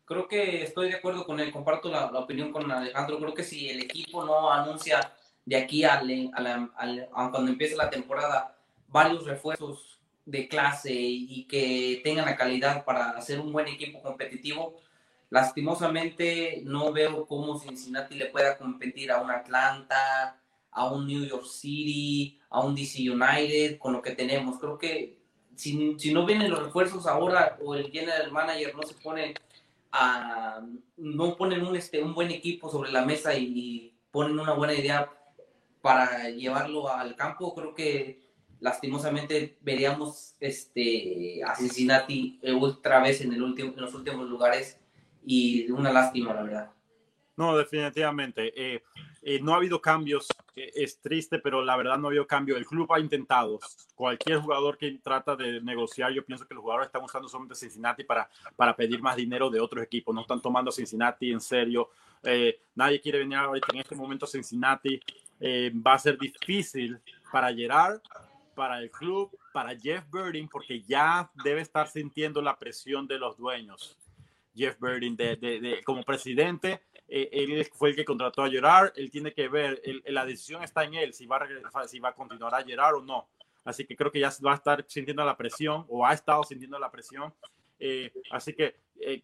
[0.05, 3.69] creo que estoy de acuerdo con él, comparto la, opinión con Alejandro, creo que si
[3.69, 5.11] el equipo no anuncia
[5.43, 6.01] de aquí a,
[7.11, 8.55] cuando empiece la temporada
[8.87, 14.79] varios refuerzos de clase y que tengan la calidad para hacer un buen equipo competitivo,
[15.29, 20.39] lastimosamente no veo cómo Cincinnati le pueda competir a un Atlanta,
[20.71, 24.59] a un New York City, a un DC United con lo que tenemos.
[24.59, 25.19] Creo que
[25.55, 29.35] si, si no vienen los refuerzos ahora o el general manager no se pone
[30.97, 35.11] no ponen un, este, un buen equipo sobre la mesa y, ponen una buena idea
[35.81, 38.21] para llevarlo al campo, creo que
[38.61, 44.79] lastimosamente veríamos este, a Cincinnati otra vez en, el último, en los últimos lugares
[45.25, 46.71] y una lástima, la verdad.
[47.37, 48.53] No, definitivamente.
[48.55, 48.83] Eh,
[49.21, 50.27] eh, no ha habido cambios.
[50.55, 52.55] es triste, pero la verdad no ha habido cambio.
[52.55, 53.59] El club ha intentado.
[53.93, 58.03] Cualquier jugador que trata de negociar, yo pienso que los jugadores están usando solamente Cincinnati
[58.05, 60.15] para, para pedir más dinero de otros equipos.
[60.15, 61.89] No están tomando Cincinnati en serio.
[62.23, 64.99] Eh, nadie quiere venir ahorita en este momento a Cincinnati.
[65.85, 66.97] va a ser difícil
[67.31, 67.99] para Gerard,
[68.55, 73.37] para el club, para Jeff Birding, porque ya debe estar sintiendo la presión de los
[73.37, 73.97] dueños.
[74.55, 75.17] Jeff Birding
[75.83, 80.25] como presidente eh, él fue el que contrató a Gerard, él tiene que ver, la
[80.25, 83.27] decisión está en él, si va, a continuar a Gerard o no.
[83.63, 86.77] Así que creo que ya va a estar sintiendo la presión o ha estado sintiendo
[86.77, 87.33] la presión.
[87.79, 89.23] Eh, así que eh,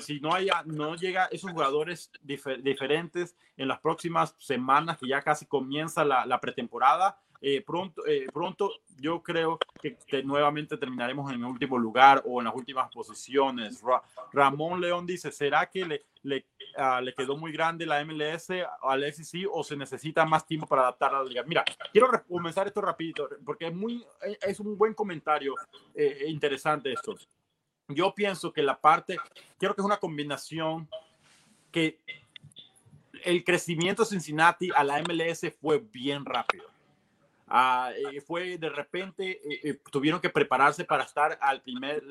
[0.00, 5.46] si no, haya, no llega esos jugadores diferentes en las próximas semanas, que ya casi
[5.46, 11.78] comienza la pretemporada, eh, pronto, eh, pronto yo creo que, nuevamente terminaremos en el último
[11.78, 13.80] lugar o en las últimas posiciones.
[14.32, 18.48] Ramón León dice, ¿será que le, le, ah, le, quedó muy grande la MLS
[18.82, 21.44] al SEC o se necesita más tiempo para adaptar a la liga?
[21.44, 24.04] Mira, quiero comenzar esto rapidito porque es, muy,
[24.42, 25.54] es un buen comentario
[25.94, 27.14] eh, interesante esto.
[27.86, 29.16] Yo pienso que la parte,
[29.58, 30.88] creo que es una combinación
[31.70, 32.00] que
[33.22, 36.66] el crecimiento de Cincinnati a la MLS fue bien rápido
[37.50, 42.02] Ah, eh, fue de repente, eh, eh, tuvieron que prepararse para estar al primer,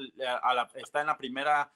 [0.41, 1.71] a la, estar en la primera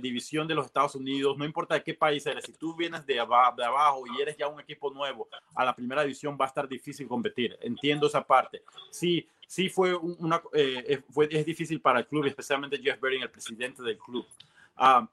[0.00, 3.14] división de los Estados Unidos, no importa de qué país eres, si tú vienes de,
[3.14, 6.66] de, abajo y eres ya un equipo nuevo, a la primera división va a estar
[6.66, 8.62] difícil competir, entiendo esa parte.
[8.90, 10.42] Sí, sí fue una,
[11.10, 14.26] fue, es difícil para el club, especialmente Jeff Bering, el presidente del club.
[14.76, 15.06] Ah,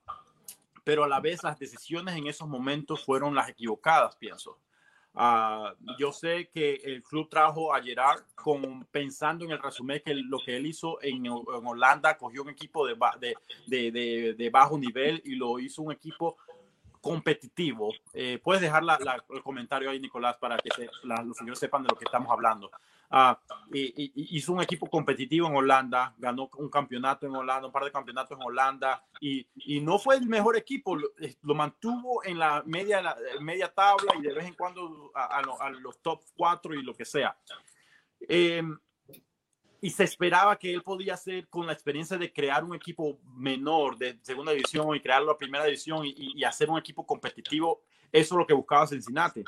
[0.84, 4.58] pero a la vez las decisiones en esos momentos fueron las equivocadas, pienso.
[5.20, 10.14] Uh, yo sé que el club trajo a Gerard con, pensando en el resumen que
[10.14, 15.20] lo que él hizo en, Holanda, cogió un equipo de, de, de, de, bajo nivel
[15.26, 16.38] y lo hizo un equipo
[17.02, 17.92] competitivo.
[18.14, 19.00] Eh, puedes dejar la,
[19.32, 20.70] el comentario ahí, Nicolás, para que
[21.02, 22.70] los señores sepan de lo que estamos hablando.
[23.10, 23.40] Ah,
[23.72, 27.92] y, hizo un equipo competitivo en Holanda, ganó un campeonato en Holanda, un par de
[27.92, 31.08] campeonatos en Holanda, y, y no fue el mejor equipo, lo,
[31.42, 35.70] lo, mantuvo en la media, la media tabla y de vez en cuando a, a,
[35.70, 37.38] los top 4 y lo que sea.
[38.28, 38.62] Eh,
[39.80, 43.98] y se esperaba que él podía hacer con la experiencia de crear un equipo menor
[43.98, 47.84] de segunda división y crearlo a primera división y, y hacer un equipo competitivo.
[48.12, 49.46] Eso es lo que buscaba Cincinnati.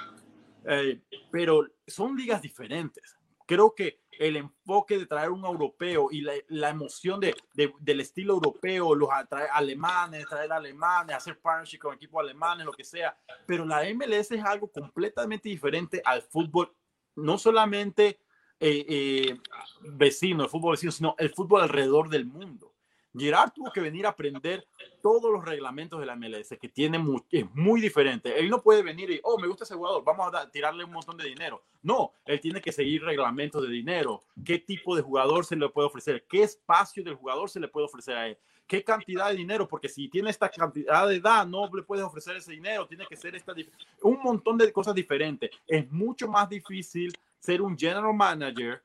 [0.66, 1.02] Eh,
[1.32, 3.19] pero son ligas diferentes
[3.50, 8.02] creo que el enfoque de traer un europeo y la, la emoción de, de, del
[8.02, 13.18] estilo europeo, los traer alemanes, traer alemanes, hacer partnership con equipos alemanes, lo que sea,
[13.48, 16.72] pero la MLS es algo completamente diferente al fútbol,
[17.16, 18.20] no solamente
[18.60, 19.40] eh, eh,
[19.82, 22.76] vecino, el fútbol vecino, sino el fútbol alrededor del mundo.
[23.18, 24.68] Gerard tuvo que venir a aprender
[25.02, 28.40] todos los reglamentos de la MLS, que tiene muy, es muy diferente.
[28.40, 31.18] Él no puede venir y, oh, me gusta ese jugador, vamos a tirarle un montón
[31.18, 31.64] de dinero.
[31.82, 34.22] No, él tiene que seguir reglamentos de dinero.
[34.46, 36.26] ¿Qué tipo de jugador se le puede ofrecer?
[36.30, 38.38] ¿Qué espacio del jugador se le puede ofrecer a él?
[38.68, 39.68] ¿Qué cantidad de dinero?
[39.68, 42.86] Porque si tiene esta cantidad de edad, no le puedes ofrecer ese dinero.
[42.86, 43.52] Tiene que ser esta,
[44.04, 45.50] un montón de cosas diferentes.
[45.68, 48.84] Es mucho más difícil ser un general manager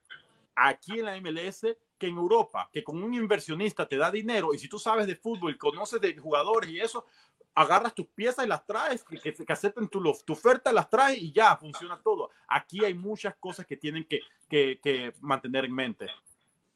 [0.54, 1.66] aquí en la MLS
[2.05, 5.16] que en Europa, que con un inversionista te da dinero y si tú sabes de
[5.16, 7.07] fútbol, conoces de jugadores y eso,
[7.55, 11.32] agarras tus piezas y las traes, que, que, acepten tu, tu, oferta, las traes y
[11.32, 12.30] ya, funciona todo.
[12.48, 16.07] Aquí hay muchas cosas que tienen que, que, que mantener en mente.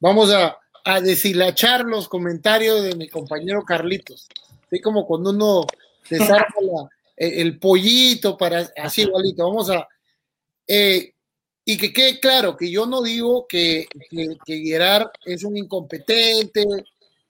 [0.01, 4.29] Vamos a, a, deshilachar los comentarios de mi compañero Carlitos.
[4.67, 5.67] Así como cuando uno
[6.09, 9.47] desarma el pollito para así igualito.
[9.47, 9.87] Vamos a...
[10.67, 11.13] Eh,
[11.71, 16.63] y que quede claro que yo no digo que, que, que Gerard es un incompetente.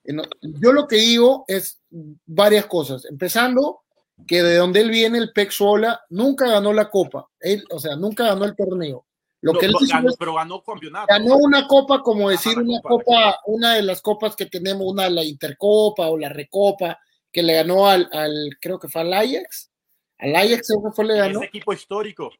[0.05, 0.15] Eh,
[0.61, 1.81] yo lo que digo es
[2.25, 3.03] varias cosas.
[3.03, 3.81] Empezando,
[4.25, 7.27] que de donde él viene, el Pec Sola, nunca ganó la copa.
[7.37, 9.05] Él, o sea, nunca ganó el torneo.
[9.41, 11.07] Lo no, que él ganó, pero ganó campeonato.
[11.09, 15.09] Ganó una copa, como decir una copa, copa, una de las copas que tenemos, una
[15.09, 16.97] la Intercopa o la Recopa,
[17.29, 19.69] que le ganó al, al creo que fue al Ajax.
[20.17, 21.39] Al Ajax creo que fue le ganó.
[21.39, 22.31] Ese equipo histórico.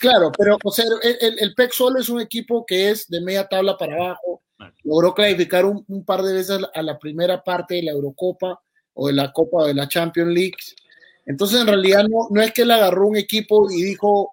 [0.00, 3.48] Claro, pero o sea, el, el PEC solo es un equipo que es de media
[3.48, 4.42] tabla para abajo.
[4.84, 8.60] Logró clasificar un, un, par de veces a la primera parte de la Eurocopa
[8.94, 10.56] o de la Copa de la Champions League.
[11.26, 14.32] Entonces, en realidad, no, no es que él agarró un equipo y dijo,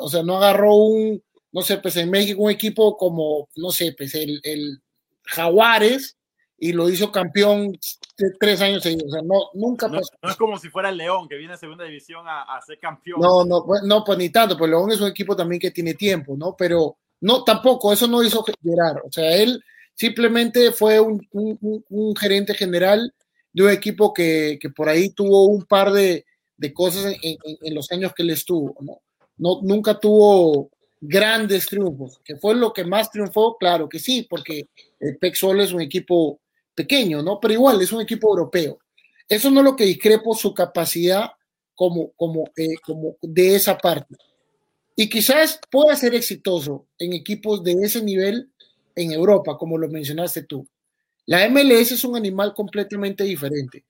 [0.00, 1.22] o sea, no agarró un,
[1.52, 4.80] no sé, pues en México un equipo como, no sé, pues el, el
[5.24, 6.16] Jaguares
[6.58, 7.78] y lo hizo campeón
[8.38, 9.08] tres años seguidos.
[9.08, 10.12] O sea, no, nunca no, pasó.
[10.22, 12.78] No es como si fuera el León, que viene a segunda división a, a, ser
[12.78, 13.20] campeón.
[13.20, 15.94] No, no, pues, no, pues ni tanto, pues León es un equipo también que tiene
[15.94, 16.54] tiempo, ¿no?
[16.56, 18.98] Pero no, tampoco, eso no hizo Gerard.
[19.04, 19.62] O sea, él
[19.94, 23.12] simplemente fue un, un, un gerente general
[23.52, 26.24] de un equipo que, que, por ahí tuvo un par de,
[26.56, 29.00] de cosas en, los años que él estuvo, ¿no?
[29.38, 29.60] ¿no?
[29.62, 34.68] Nunca tuvo grandes triunfos, que fue lo que más triunfó, claro que sí, porque
[35.00, 36.38] el PEC es un equipo
[36.74, 37.38] pequeño, ¿no?
[37.40, 38.78] Pero igual es un equipo europeo.
[39.28, 41.30] Eso no es lo que discrepo su capacidad
[41.74, 44.16] como, como, eh, como de esa parte.
[44.96, 48.50] Y quizás pueda ser exitoso en equipos de ese nivel
[48.94, 50.66] en Europa, como lo mencionaste tú.
[51.26, 53.84] La MLS es un animal completamente diferente.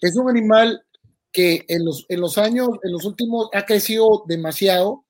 [0.00, 0.84] Es un animal
[1.32, 5.04] que en los, en los años, en los últimos, ha crecido demasiado,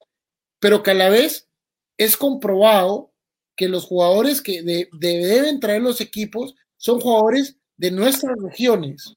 [0.61, 1.49] pero que a la vez
[1.97, 3.13] es comprobado
[3.57, 9.15] que los jugadores que deben traer los equipos son jugadores de nuestras regiones,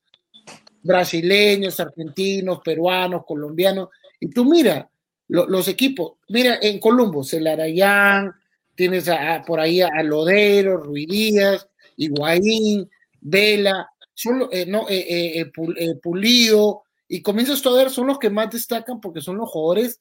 [0.82, 3.90] brasileños, argentinos, peruanos, colombianos.
[4.20, 4.90] Y tú mira,
[5.28, 8.34] los equipos, mira, en Colombo, Celarayán,
[8.76, 9.10] tienes
[9.46, 12.90] por ahí a, Lodero, Ruidías, Higuaín,
[13.20, 18.52] Vela, son, eh, no, eh, eh, Pulido, y comienzas a ver, son los que más
[18.52, 20.00] destacan porque son los jugadores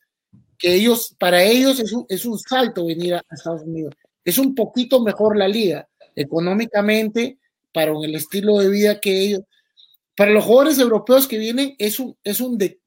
[0.59, 3.95] que ellos, para ellos es un, es un salto venir a Estados Unidos.
[4.25, 7.39] Es un poquito mejor la liga, económicamente,
[7.77, 9.43] para el estilo de vida que ellos.
[10.16, 12.81] Para los jugadores europeos que vienen, es un, es un, de,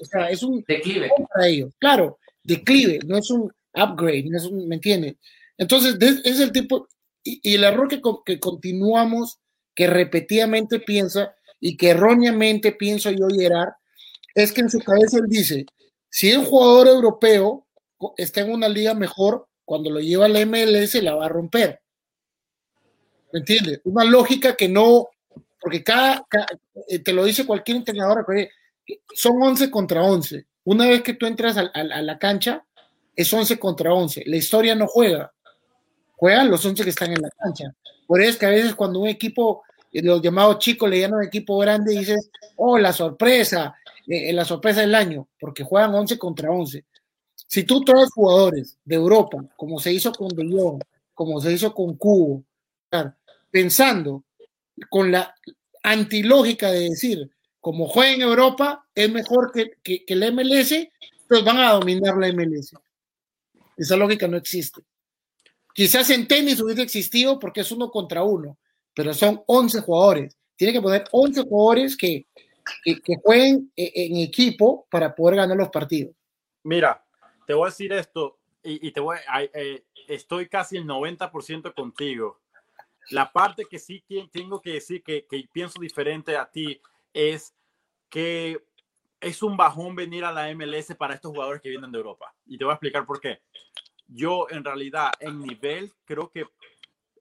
[0.00, 1.74] o sea, es un declive para ellos.
[1.80, 5.16] Claro, declive, no es un upgrade, no es un, ¿me entiendes?
[5.58, 6.86] Entonces, es el tipo,
[7.24, 9.40] y, el error que, que continuamos,
[9.74, 13.72] que repetidamente piensa, y que erróneamente pienso yo Gerard,
[14.36, 15.66] es que en su cabeza él dice,
[16.08, 17.66] si un jugador europeo
[18.16, 21.79] está en una liga mejor, cuando lo lleva a la MLS la va a romper.
[23.32, 23.80] ¿Me entiendes?
[23.84, 25.08] Una lógica que no,
[25.60, 26.26] porque cada,
[26.88, 28.24] eh, te lo dice cualquier entrenador,
[29.14, 30.46] son 11 contra 11.
[30.64, 32.64] Una vez que tú entras a, a, la cancha,
[33.14, 34.24] es 11 contra 11.
[34.26, 35.32] La historia no juega.
[36.16, 37.74] Juegan los 11 que están en la cancha.
[38.06, 39.62] Por eso es que a veces cuando un equipo
[39.92, 43.74] los llamados chicos le llaman equipo grande dices, oh, la sorpresa,
[44.06, 46.84] eh, eh, la sorpresa del año, porque juegan 11 contra 11.
[47.34, 50.78] Si tú traes jugadores de Europa, como se hizo con De
[51.14, 52.44] como se hizo con Cubo,
[53.50, 54.24] pensando
[54.88, 55.34] con la
[55.82, 57.30] antilógica de decir,
[57.60, 60.74] como juega en Europa, es mejor que, que, que el MLS,
[61.28, 62.72] pues van a dominar la MLS.
[63.76, 64.82] Esa lógica no existe.
[65.74, 68.58] Quizás en tenis hubiese existido porque es uno contra uno,
[68.94, 70.36] pero son 11 jugadores.
[70.56, 72.26] Tiene que poner 11 jugadores que,
[72.84, 76.14] que, jueguen e, en equipo para poder ganar los partidos.
[76.64, 77.02] Mira,
[77.46, 79.16] te voy a decir esto y, te voy,
[79.54, 82.40] eh, estoy casi el 90% contigo.
[83.08, 86.80] La parte que sí tengo que decir que, pienso diferente a ti
[87.12, 87.54] es
[88.08, 88.62] que
[89.20, 92.34] es un bajón venir a la MLS para estos jugadores que vienen de Europa.
[92.46, 93.40] Y te voy a explicar por qué.
[94.06, 96.46] Yo en realidad en nivel creo que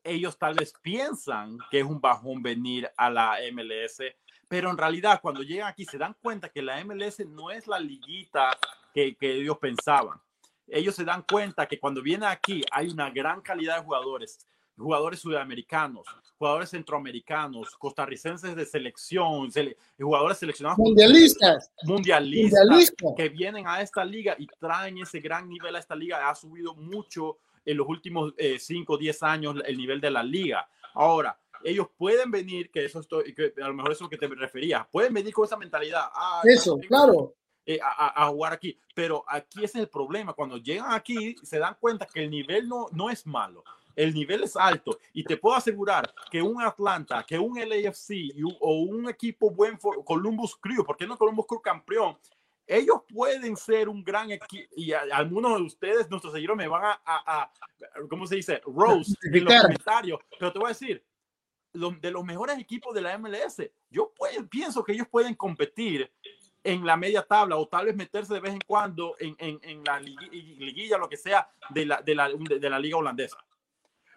[0.04, 4.02] ellos tal vez piensan que es un bajón venir a la MLS,
[4.48, 7.80] pero en realidad cuando llegan aquí se dan cuenta que la MLS no es la
[7.80, 8.58] liguita
[8.94, 10.20] que, que ellos pensaban.
[10.68, 14.48] Ellos se dan cuenta que cuando vienen aquí hay una gran calidad de jugadores,
[14.80, 16.06] jugadores sudamericanos,
[16.38, 19.50] jugadores centroamericanos, costarricenses de selección,
[20.00, 25.80] jugadores seleccionados mundialistas, mundialistas, que vienen a esta liga y traen ese gran nivel a
[25.80, 26.30] esta liga.
[26.30, 30.68] Ha subido mucho en los últimos 5 o 10 años el nivel de la liga.
[30.94, 34.18] Ahora, ellos pueden venir, que eso estoy, que a lo mejor eso es lo que
[34.18, 36.06] te refería, pueden venir con esa mentalidad.
[36.14, 37.36] Ah, eso, claro.
[37.66, 40.34] Eh, a, jugar aquí, pero aquí es el problema.
[40.34, 43.64] Cuando llegan aquí, se dan cuenta que el nivel no, no es malo,
[43.96, 48.82] el nivel es alto y te puedo asegurar que un Atlanta, que un LAFC o
[48.82, 52.18] un equipo buen Columbus Crew, ¿por qué no Columbus Crew campeón?
[52.70, 57.00] ellos pueden ser un gran equipo y algunos de ustedes, nuestros seguidores, me van a,
[57.04, 57.52] a,
[58.08, 58.62] ¿cómo se dice?
[58.64, 61.04] Rose en los comentarios, pero te voy a decir,
[61.74, 64.14] de los mejores equipos de la MLS, yo
[64.50, 66.12] pienso que ellos pueden competir
[66.64, 69.84] en la media tabla o tal vez meterse de vez en cuando en, en, en
[69.84, 73.38] la liguilla, lo que sea, de la, de la, de la liga holandesa.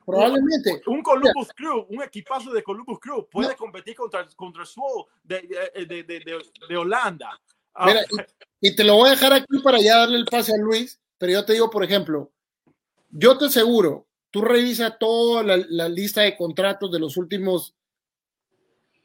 [0.05, 0.82] Probablemente.
[0.86, 6.03] Un, Columbus Crew, un equipazo de Columbus Crew puede competir contra, contra el de, de,
[6.05, 7.40] de, de Holanda.
[7.74, 7.94] Ah,
[8.61, 11.32] y, te lo voy a dejar aquí para ya darle el pase a Luis, pero
[11.32, 12.30] yo te digo, por ejemplo,
[13.11, 17.74] yo te aseguro, tú revisas toda la, lista de contratos de los últimos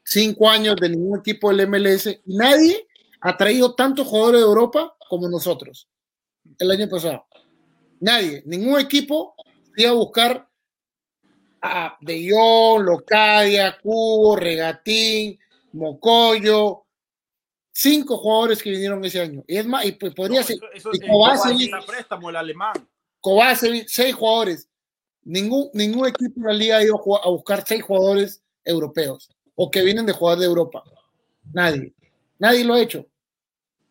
[0.04, 2.88] cinco años de ningún equipo del MLS nadie
[3.20, 5.88] ha traído tantos jugadores de Europa como nosotros
[6.58, 7.26] el año pasado.
[8.00, 9.34] Nadie, ningún equipo
[9.76, 10.47] iba a buscar
[11.60, 15.38] a De Jong, Locadia, Cubo, Regatín,
[15.72, 16.84] Mocoyo,
[17.72, 19.44] cinco jugadores que vinieron ese año.
[19.46, 20.58] Y es más, y pues podría ser.
[20.74, 22.74] Eso, Kovacevic, préstamo, el alemán.
[23.20, 24.68] Kovacevic, seis jugadores.
[25.22, 29.82] Ningún, ningún equipo en la liga ha ido a buscar seis jugadores europeos o que
[29.82, 30.82] vienen de jugar de Europa.
[31.52, 31.92] Nadie.
[32.38, 33.06] Nadie lo ha hecho.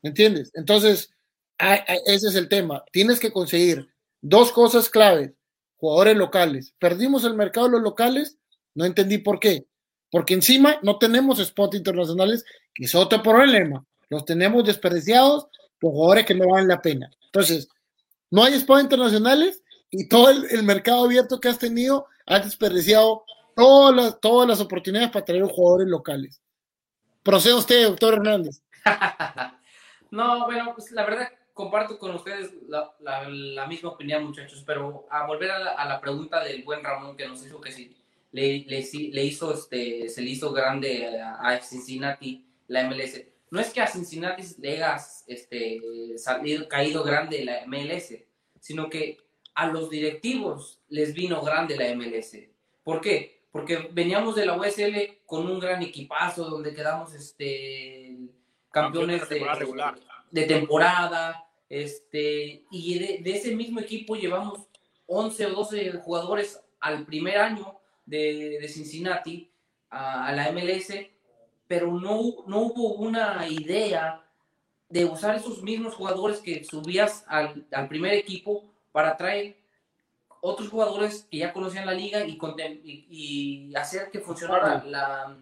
[0.01, 0.51] ¿Me entiendes?
[0.53, 1.11] Entonces,
[1.59, 2.83] ese es el tema.
[2.91, 3.87] Tienes que conseguir
[4.21, 5.31] dos cosas claves,
[5.77, 6.73] jugadores locales.
[6.79, 8.37] Perdimos el mercado de los locales,
[8.75, 9.67] no entendí por qué.
[10.11, 13.85] Porque encima no tenemos spots internacionales, que es otro problema.
[14.09, 15.47] Los tenemos desperdiciados
[15.79, 17.09] por jugadores que no valen la pena.
[17.25, 17.67] Entonces,
[18.31, 23.23] no hay spots internacionales y todo el, mercado abierto que has tenido ha desperdiciado
[23.55, 26.41] todas las, todas las oportunidades para traer jugadores locales.
[27.23, 28.61] Proceda usted, doctor Hernández.
[30.11, 35.49] no, bueno, pues la verdad comparto con ustedes la, misma opinión, muchachos, pero a volver
[35.49, 37.97] a la, pregunta del buen Ramón que nos hizo que si
[38.31, 43.23] le, le, hizo, este, se le hizo grande a, Cincinnati la MLS.
[43.49, 45.81] No es que a Cincinnati le haya este,
[46.17, 48.13] salido, caído grande la MLS,
[48.59, 49.17] sino que
[49.55, 52.37] a los directivos les vino grande la MLS.
[52.83, 53.47] ¿Por qué?
[53.51, 58.15] Porque veníamos de la USL con un gran equipazo donde quedamos este,
[58.71, 59.43] campeones de,
[60.29, 64.67] de temporada, este, y de, ese mismo equipo llevamos
[65.07, 69.51] 11 o 12 jugadores al primer año de, Cincinnati
[69.89, 70.93] a, la MLS,
[71.67, 74.23] pero no, no hubo una idea
[74.89, 79.57] de usar esos mismos jugadores que subías al, primer equipo para traer
[80.39, 82.37] otros jugadores que ya conocían la liga y,
[83.09, 85.37] y, hacer que funcionara la,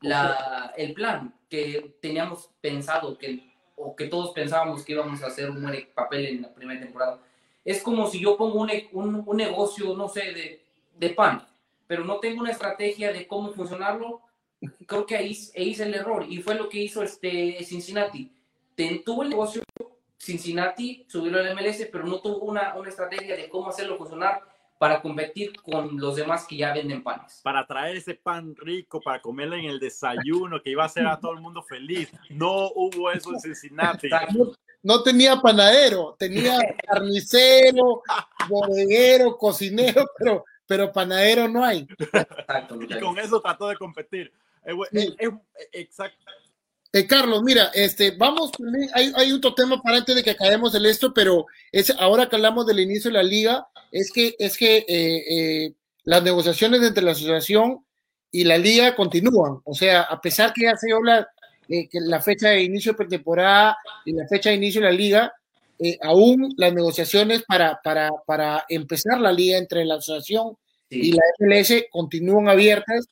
[0.00, 3.47] la, el plan que teníamos pensado, que
[3.78, 7.20] o que todos pensábamos que íbamos a hacer un buen papel en la primera temporada.
[7.64, 10.62] Es como si yo pongo un, un, un negocio, no sé, de,
[10.96, 11.46] de, pan,
[11.86, 14.22] pero no tengo una estrategia de cómo funcionarlo.
[14.86, 18.32] Creo que ahí, hice el error y fue lo que hizo este Cincinnati.
[19.04, 19.62] Tuvo el negocio
[20.18, 24.42] Cincinnati, subió al MLS, pero no tuvo una, una estrategia de cómo hacerlo funcionar
[24.78, 27.40] para competir con los demás que ya venden panes.
[27.42, 31.18] Para traer ese pan rico, para comerlo en el desayuno, que iba a hacer a
[31.18, 32.10] todo el mundo feliz.
[32.30, 34.08] No hubo eso en Cincinnati.
[34.80, 36.56] No, tenía panadero, tenía
[36.86, 38.02] carnicero,
[38.48, 41.86] bodeguero, cocinero, pero, pero panadero no hay.
[42.88, 44.32] y con eso trató de competir.
[45.72, 46.24] exacto.
[46.90, 48.50] Eh, Carlos, mira, este, vamos,
[48.94, 52.36] hay, hay otro tema para antes de que acabemos el esto, pero es, ahora que
[52.36, 55.72] hablamos del inicio de la liga, es que, es que eh, eh,
[56.04, 57.84] las negociaciones entre la asociación
[58.30, 59.60] y la liga continúan.
[59.64, 61.28] O sea, a pesar que ya se habla
[61.66, 63.76] que la fecha de inicio de pretemporada
[64.06, 65.34] y la fecha de inicio de la liga,
[66.00, 70.56] aún las negociaciones para, para, para empezar la liga entre la asociación
[70.88, 73.06] y la FLS continúan abiertas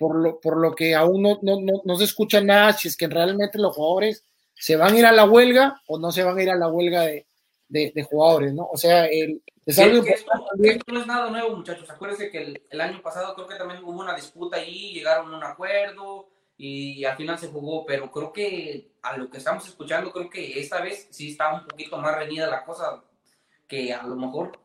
[0.00, 3.06] por lo, por lo que aún no, no, no, se escucha nada si es que
[3.06, 4.24] realmente los jugadores
[4.54, 6.68] se van a ir a la huelga o no se van a ir a la
[6.68, 7.26] huelga de,
[7.70, 8.68] de, jugadores, ¿no?
[8.70, 9.82] O sea, el, esto,
[10.88, 11.88] no es nada nuevo, muchachos.
[11.88, 15.44] Acuérdense que el, año pasado creo que también hubo una disputa ahí, llegaron a un
[15.44, 20.28] acuerdo y al final se jugó, pero creo que a lo que estamos escuchando, creo
[20.28, 23.02] que esta vez sí está un poquito más reñida la cosa,
[23.66, 24.58] que a lo mejor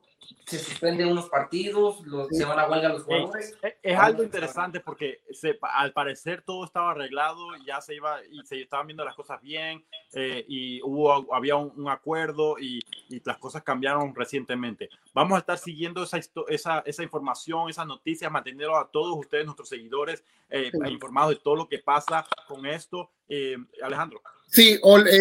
[0.46, 2.00] se suspenden unos partidos,
[2.32, 3.58] se van a huelga los jugadores.
[3.82, 5.22] Es, algo interesante porque
[5.62, 9.84] al parecer todo estaba arreglado, ya se iba y se estaban viendo las cosas bien
[10.14, 14.90] eh, y hubo había un, acuerdo y, y, las cosas cambiaron recientemente.
[15.14, 19.70] Vamos a estar siguiendo esa, esa, esa información, esas noticias, manteniendo a todos ustedes, nuestros
[19.70, 23.12] seguidores, eh, informados de todo lo que pasa con esto.
[23.28, 24.22] Eh, Alejandro.
[24.48, 24.80] Sí,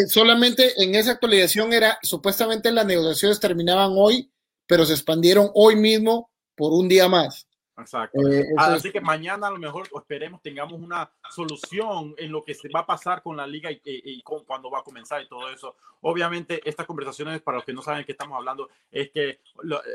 [0.09, 4.31] solamente en esa actualización era supuestamente las negociaciones terminaban hoy
[4.67, 7.47] pero se expandieron hoy mismo por un día más.
[7.77, 8.21] Exacto.
[8.31, 12.69] Eh, Así que mañana a lo mejor esperemos tengamos una solución en lo que se
[12.69, 15.77] va a pasar con la liga y, y, cuándo va a comenzar y todo eso.
[16.01, 19.41] Obviamente estas conversaciones, para los que no saben de qué estamos hablando, es que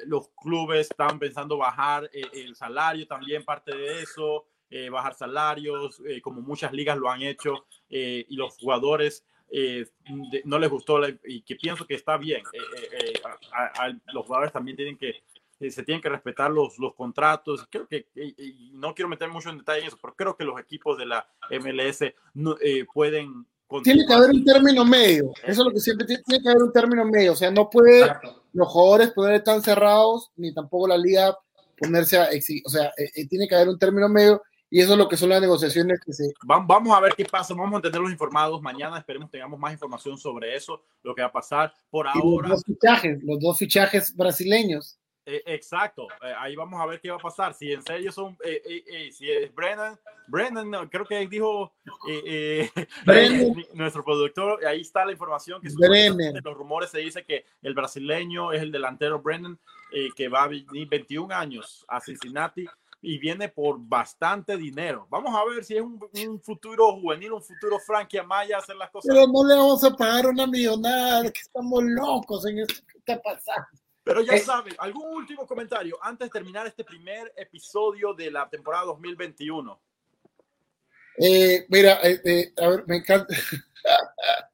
[0.06, 6.02] los clubes están pensando bajar eh, el salario también, parte de eso, eh, bajar salarios,
[6.22, 9.88] como muchas ligas lo han hecho, y los jugadores eh,
[10.46, 12.42] no les gustó y que pienso que está bien.
[12.54, 15.24] Eh, eh, los jugadores también tienen que,
[15.70, 17.68] se tienen que respetar los, los contratos.
[17.70, 18.08] Creo que,
[18.74, 21.28] no quiero meter mucho en detalle en eso, pero creo que los equipos de la
[21.52, 22.56] MLS no,
[22.94, 23.46] pueden...
[23.84, 26.64] Tiene que haber un término medio, eso es lo que siempre tiene, tiene que haber
[26.64, 28.04] un término medio, o sea, no puede
[28.52, 31.38] los jugadores poder estar cerrados, ni tampoco la liga
[31.78, 32.30] ponerse a
[32.66, 32.92] o sea,
[33.30, 36.14] tiene que haber un término medio y eso es lo que son las negociaciones que
[36.14, 36.32] se...
[36.44, 40.56] Vamos a ver qué pasa, vamos a mantenerlos informados mañana, esperemos tengamos más información sobre
[40.56, 42.50] eso, lo que va a pasar por ahora.
[42.50, 45.00] Los dos fichajes, los dos fichajes brasileños.
[45.26, 47.54] Eh, exacto, eh, ahí vamos a ver qué va a pasar.
[47.54, 51.72] Si en serio son, eh, si es Brennan, Brennan, creo que dijo
[53.76, 55.70] nuestro productor, ahí está la información que
[56.44, 59.60] los rumores se dice que el brasileño es el delantero Brennan,
[60.16, 62.68] que va a venir 21 años a Cincinnati
[63.02, 65.08] y viene por bastante dinero.
[65.10, 68.90] Vamos a ver si es un, un futuro juvenil, un futuro Frankie Amaya hacer las
[68.90, 69.10] cosas.
[69.14, 73.22] Pero no le vamos a pagar una millonada, que estamos locos en esto que está
[73.22, 73.68] pasando.
[74.04, 78.86] Pero ya saben, algún último comentario antes de terminar este primer episodio de la temporada
[78.86, 79.80] 2021.
[81.22, 83.34] Eh, mira, eh, eh, a ver, me encanta.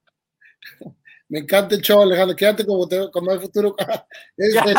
[1.28, 2.36] me encanta el show, Alejandro.
[2.36, 3.76] Quédate como te, cuando hay futuro.
[4.38, 4.59] Este,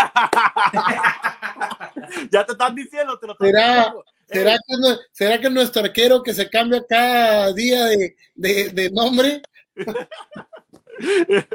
[2.30, 4.05] ya te están diciendo, te lo están ¿Será, diciendo.
[4.26, 8.90] ¿será, que, no- ¿Será que nuestro arquero que se cambia cada día de, de- de
[8.90, 9.42] nombre?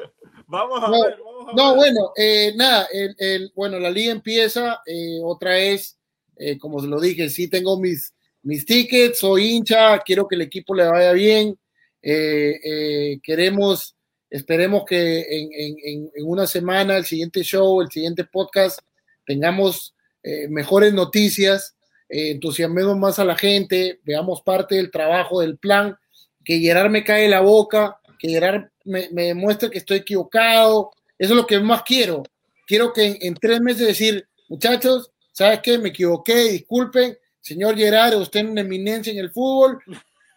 [0.48, 1.76] Vamos a No, ver, vamos a No, ver.
[1.78, 5.98] bueno, eh, nada, el, el- bueno, la liga empieza, eh, otra vez,
[6.36, 8.14] eh, como se lo dije, sí tengo mis,
[8.44, 11.58] mis tickets, soy hincha, quiero que el equipo le vaya bien,
[12.02, 13.96] eh, eh, queremos,
[14.32, 18.80] esperemos que en, en- en- una semana, el siguiente show, el siguiente podcast,
[19.28, 21.76] tengamos eh, mejores noticias,
[22.10, 25.96] eh, entusiasmemos más a la gente, veamos parte del trabajo, del plan,
[26.44, 31.34] que Gerard me cae la boca, que Gerard me, me demuestre que estoy equivocado, eso
[31.34, 32.24] es lo que más quiero.
[32.66, 35.78] Quiero que en, en tres meses decir, muchachos, ¿sabes qué?
[35.78, 37.18] Me equivoqué, disculpen.
[37.40, 39.80] Señor Gerard, usted es una eminencia en el fútbol.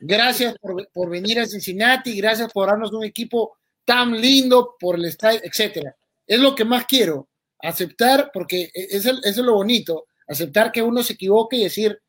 [0.01, 5.05] Gracias por, por venir a Cincinnati, gracias por darnos un equipo tan lindo, por el
[5.07, 5.97] estadio, etcétera.
[6.27, 7.29] Es lo que más quiero,
[7.61, 12.01] aceptar, porque e, eso es lo bonito, aceptar que uno se equivoque y decir,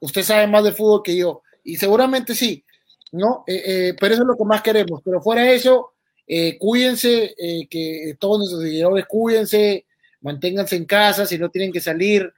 [0.00, 1.42] usted sabe más de fútbol que yo.
[1.62, 2.64] Y seguramente sí,
[3.12, 3.44] ¿no?
[3.46, 5.00] Eh, eh, pero eso es lo que más queremos.
[5.04, 5.92] Pero fuera de eso,
[6.26, 7.34] eh, cuídense,
[7.68, 9.86] que todos nuestros seguidores cuídense,
[10.20, 12.32] manténganse en casa si no tienen que salir,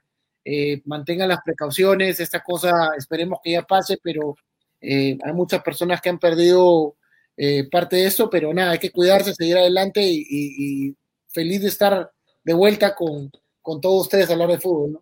[0.85, 4.35] mantengan las precauciones, esta cosa esperemos que ya pase, pero
[4.81, 6.95] hay muchas personas que han perdido
[7.37, 10.95] eh, parte de esto, pero nada, hay que cuidarse, seguir adelante y, y- y
[11.29, 12.11] feliz de estar
[12.43, 13.31] de vuelta con,
[13.61, 15.01] con todos ustedes a hablar de fútbol, ¿no?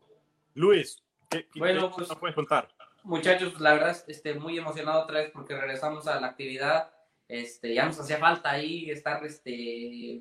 [0.53, 2.69] Luis, ¿qué, qué- Bueno, qué pues- nos puedes contar?
[3.03, 6.91] Muchachos, la verdad, este, muy emocionado otra vez porque regresamos a la actividad.
[7.27, 10.19] Este, ya nos hacía falta ahí estar este,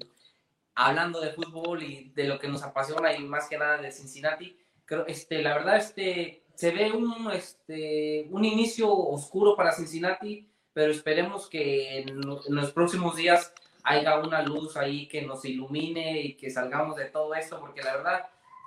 [0.74, 4.56] hablando de fútbol y de lo que nos apasiona y más que nada de Cincinnati.
[4.86, 10.92] Creo, este, la verdad, este, se ve un, este, un inicio oscuro para Cincinnati, pero
[10.92, 13.52] esperemos que en, en los próximos días
[13.82, 17.96] haya una luz ahí que nos ilumine y que salgamos de todo esto, porque la
[17.96, 18.26] verdad,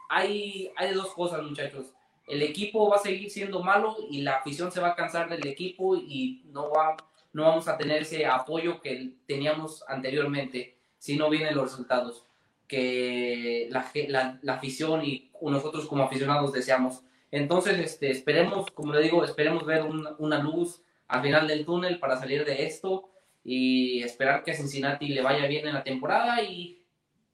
[0.09, 1.87] hay, hay dos cosas, muchachos
[2.25, 5.45] el equipo va a seguir siendo malo y la afición se va a cansar del
[5.45, 6.95] equipo y no, va,
[7.33, 12.25] no vamos a tener ese apoyo que teníamos anteriormente si no vienen los resultados
[12.67, 17.01] que la, la- la afición y nosotros como aficionados deseamos.
[17.29, 20.81] Entonces, este, esperemos, como le digo, esperemos ver un- una luz
[21.13, 23.09] al final del túnel para salir de esto
[23.43, 26.83] y esperar que a Cincinnati le vaya bien en la temporada y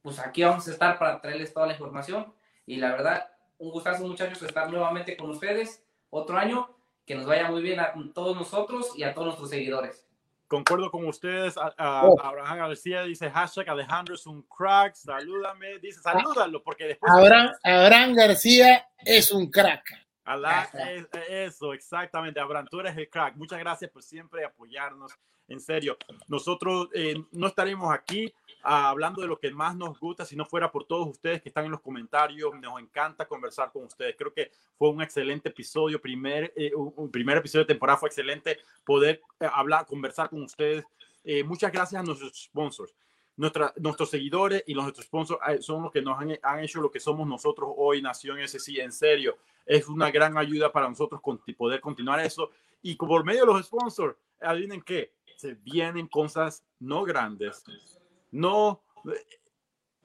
[0.02, 2.34] pues aquí vamos a estar para traerles toda la información
[2.66, 6.70] y la verdad un gustazo muchachos estar nuevamente con ustedes otro año,
[7.06, 10.06] que nos vaya muy bien a todos nosotros y a todos nuestros seguidores.
[10.48, 11.56] Concuerdo con ustedes.
[11.58, 12.20] A- a- Oh.
[12.20, 14.96] Abraham García dice hashtag Alejandro es un crack.
[14.96, 15.78] Salúdame.
[15.80, 17.12] Dice salúdalo porque después.
[17.12, 19.86] Abraham, Abraham García es un crack.
[20.30, 22.40] Alá, es- eso, exactamente.
[22.40, 23.36] Abraham, tú eres el crack.
[23.36, 25.12] Muchas gracias por siempre apoyarnos.
[25.48, 30.24] En serio, nosotros eh, no estaremos aquí ah, hablando de lo que más nos gusta
[30.24, 32.54] si no fuera por todos ustedes que están en los comentarios.
[32.62, 34.16] Nos encanta conversar con ustedes.
[34.16, 36.00] Creo que fue un excelente episodio.
[36.00, 40.86] Primer, eh, un, primer episodio de temporada fue excelente poder eh, hablar, conversar con ustedes.
[41.24, 42.94] Eh, muchas gracias a nuestros sponsors.
[43.40, 47.00] Nuestra, nuestros seguidores y nuestros sponsors son los que nos han, han hecho lo que
[47.00, 48.80] somos nosotros hoy, Nación SC.
[48.80, 52.52] En serio, es una gran ayuda para nosotros con, poder continuar eso.
[52.82, 57.64] Y por medio de los sponsors, adivinen qué, se vienen cosas no grandes,
[58.30, 59.40] no eh,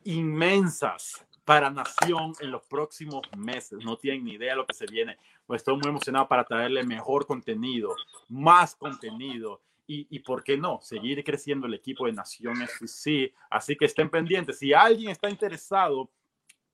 [0.04, 3.80] inmensas para Nación en los próximos meses.
[3.84, 5.18] No tienen ni idea de lo que se viene.
[5.44, 7.96] Pues estoy muy emocionado para traerle mejor contenido,
[8.28, 9.60] más contenido.
[9.86, 13.34] Y, y por qué no, seguir creciendo el equipo de Nación SC.
[13.50, 14.58] Así que estén pendientes.
[14.58, 16.10] Si alguien está interesado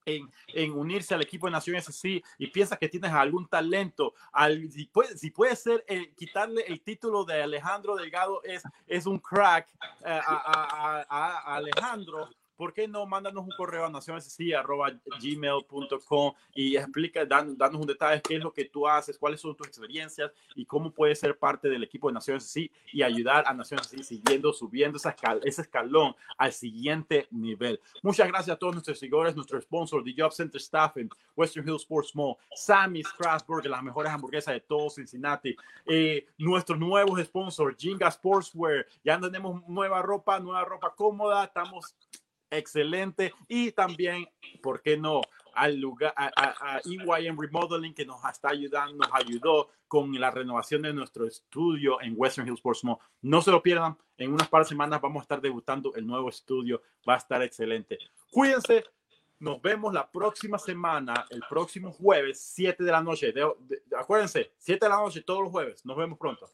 [0.04, 4.70] en, en, unirse al equipo de Nación SC y piensas que tienes algún talento, al,
[4.70, 9.18] si, puede, si puede ser eh, quitarle el título de Alejandro Delgado es, es un
[9.18, 9.68] crack
[10.04, 12.28] eh, a, a, a, a, Alejandro,
[12.60, 18.36] ¿por qué no mándanos un correo a nacionsc.gmail.com y explica, dan, danos un detalle qué
[18.36, 21.82] es lo que tú haces, cuáles son tus experiencias y cómo puedes ser parte del
[21.82, 22.54] equipo de Naciones
[22.92, 27.80] y ayudar a Naciones SC siguiendo, subiendo esa escal ese escalón al siguiente nivel.
[28.02, 32.14] Muchas gracias a todos nuestros seguidores, nuestro sponsor, The Job Center Staffing, Western Hills Sports
[32.14, 35.56] Mall, Sammy's Strasbourg, las mejores hamburguesas de todo Cincinnati,
[35.86, 41.94] eh, nuestros nuevos sponsors, Jinga Sportswear, ya tenemos nueva ropa, nueva ropa cómoda, estamos
[42.50, 44.28] excelente y también,
[44.62, 45.22] ¿por qué no?
[45.54, 50.30] al lugar, a, a, a, EYM Remodeling que nos está ayudando, nos ayudó con la
[50.30, 52.98] renovación de nuestro estudio en Western Hills Sports Mall.
[53.22, 56.28] No se lo pierdan, en unas par de semanas vamos a estar debutando el nuevo
[56.28, 57.98] estudio, va a estar excelente.
[58.30, 58.84] Cuídense,
[59.38, 63.32] nos vemos la próxima semana, el próximo jueves, 7 de la noche.
[63.32, 65.84] De, de, acuérdense, 7 de la noche todos los jueves.
[65.84, 66.50] Nos vemos pronto.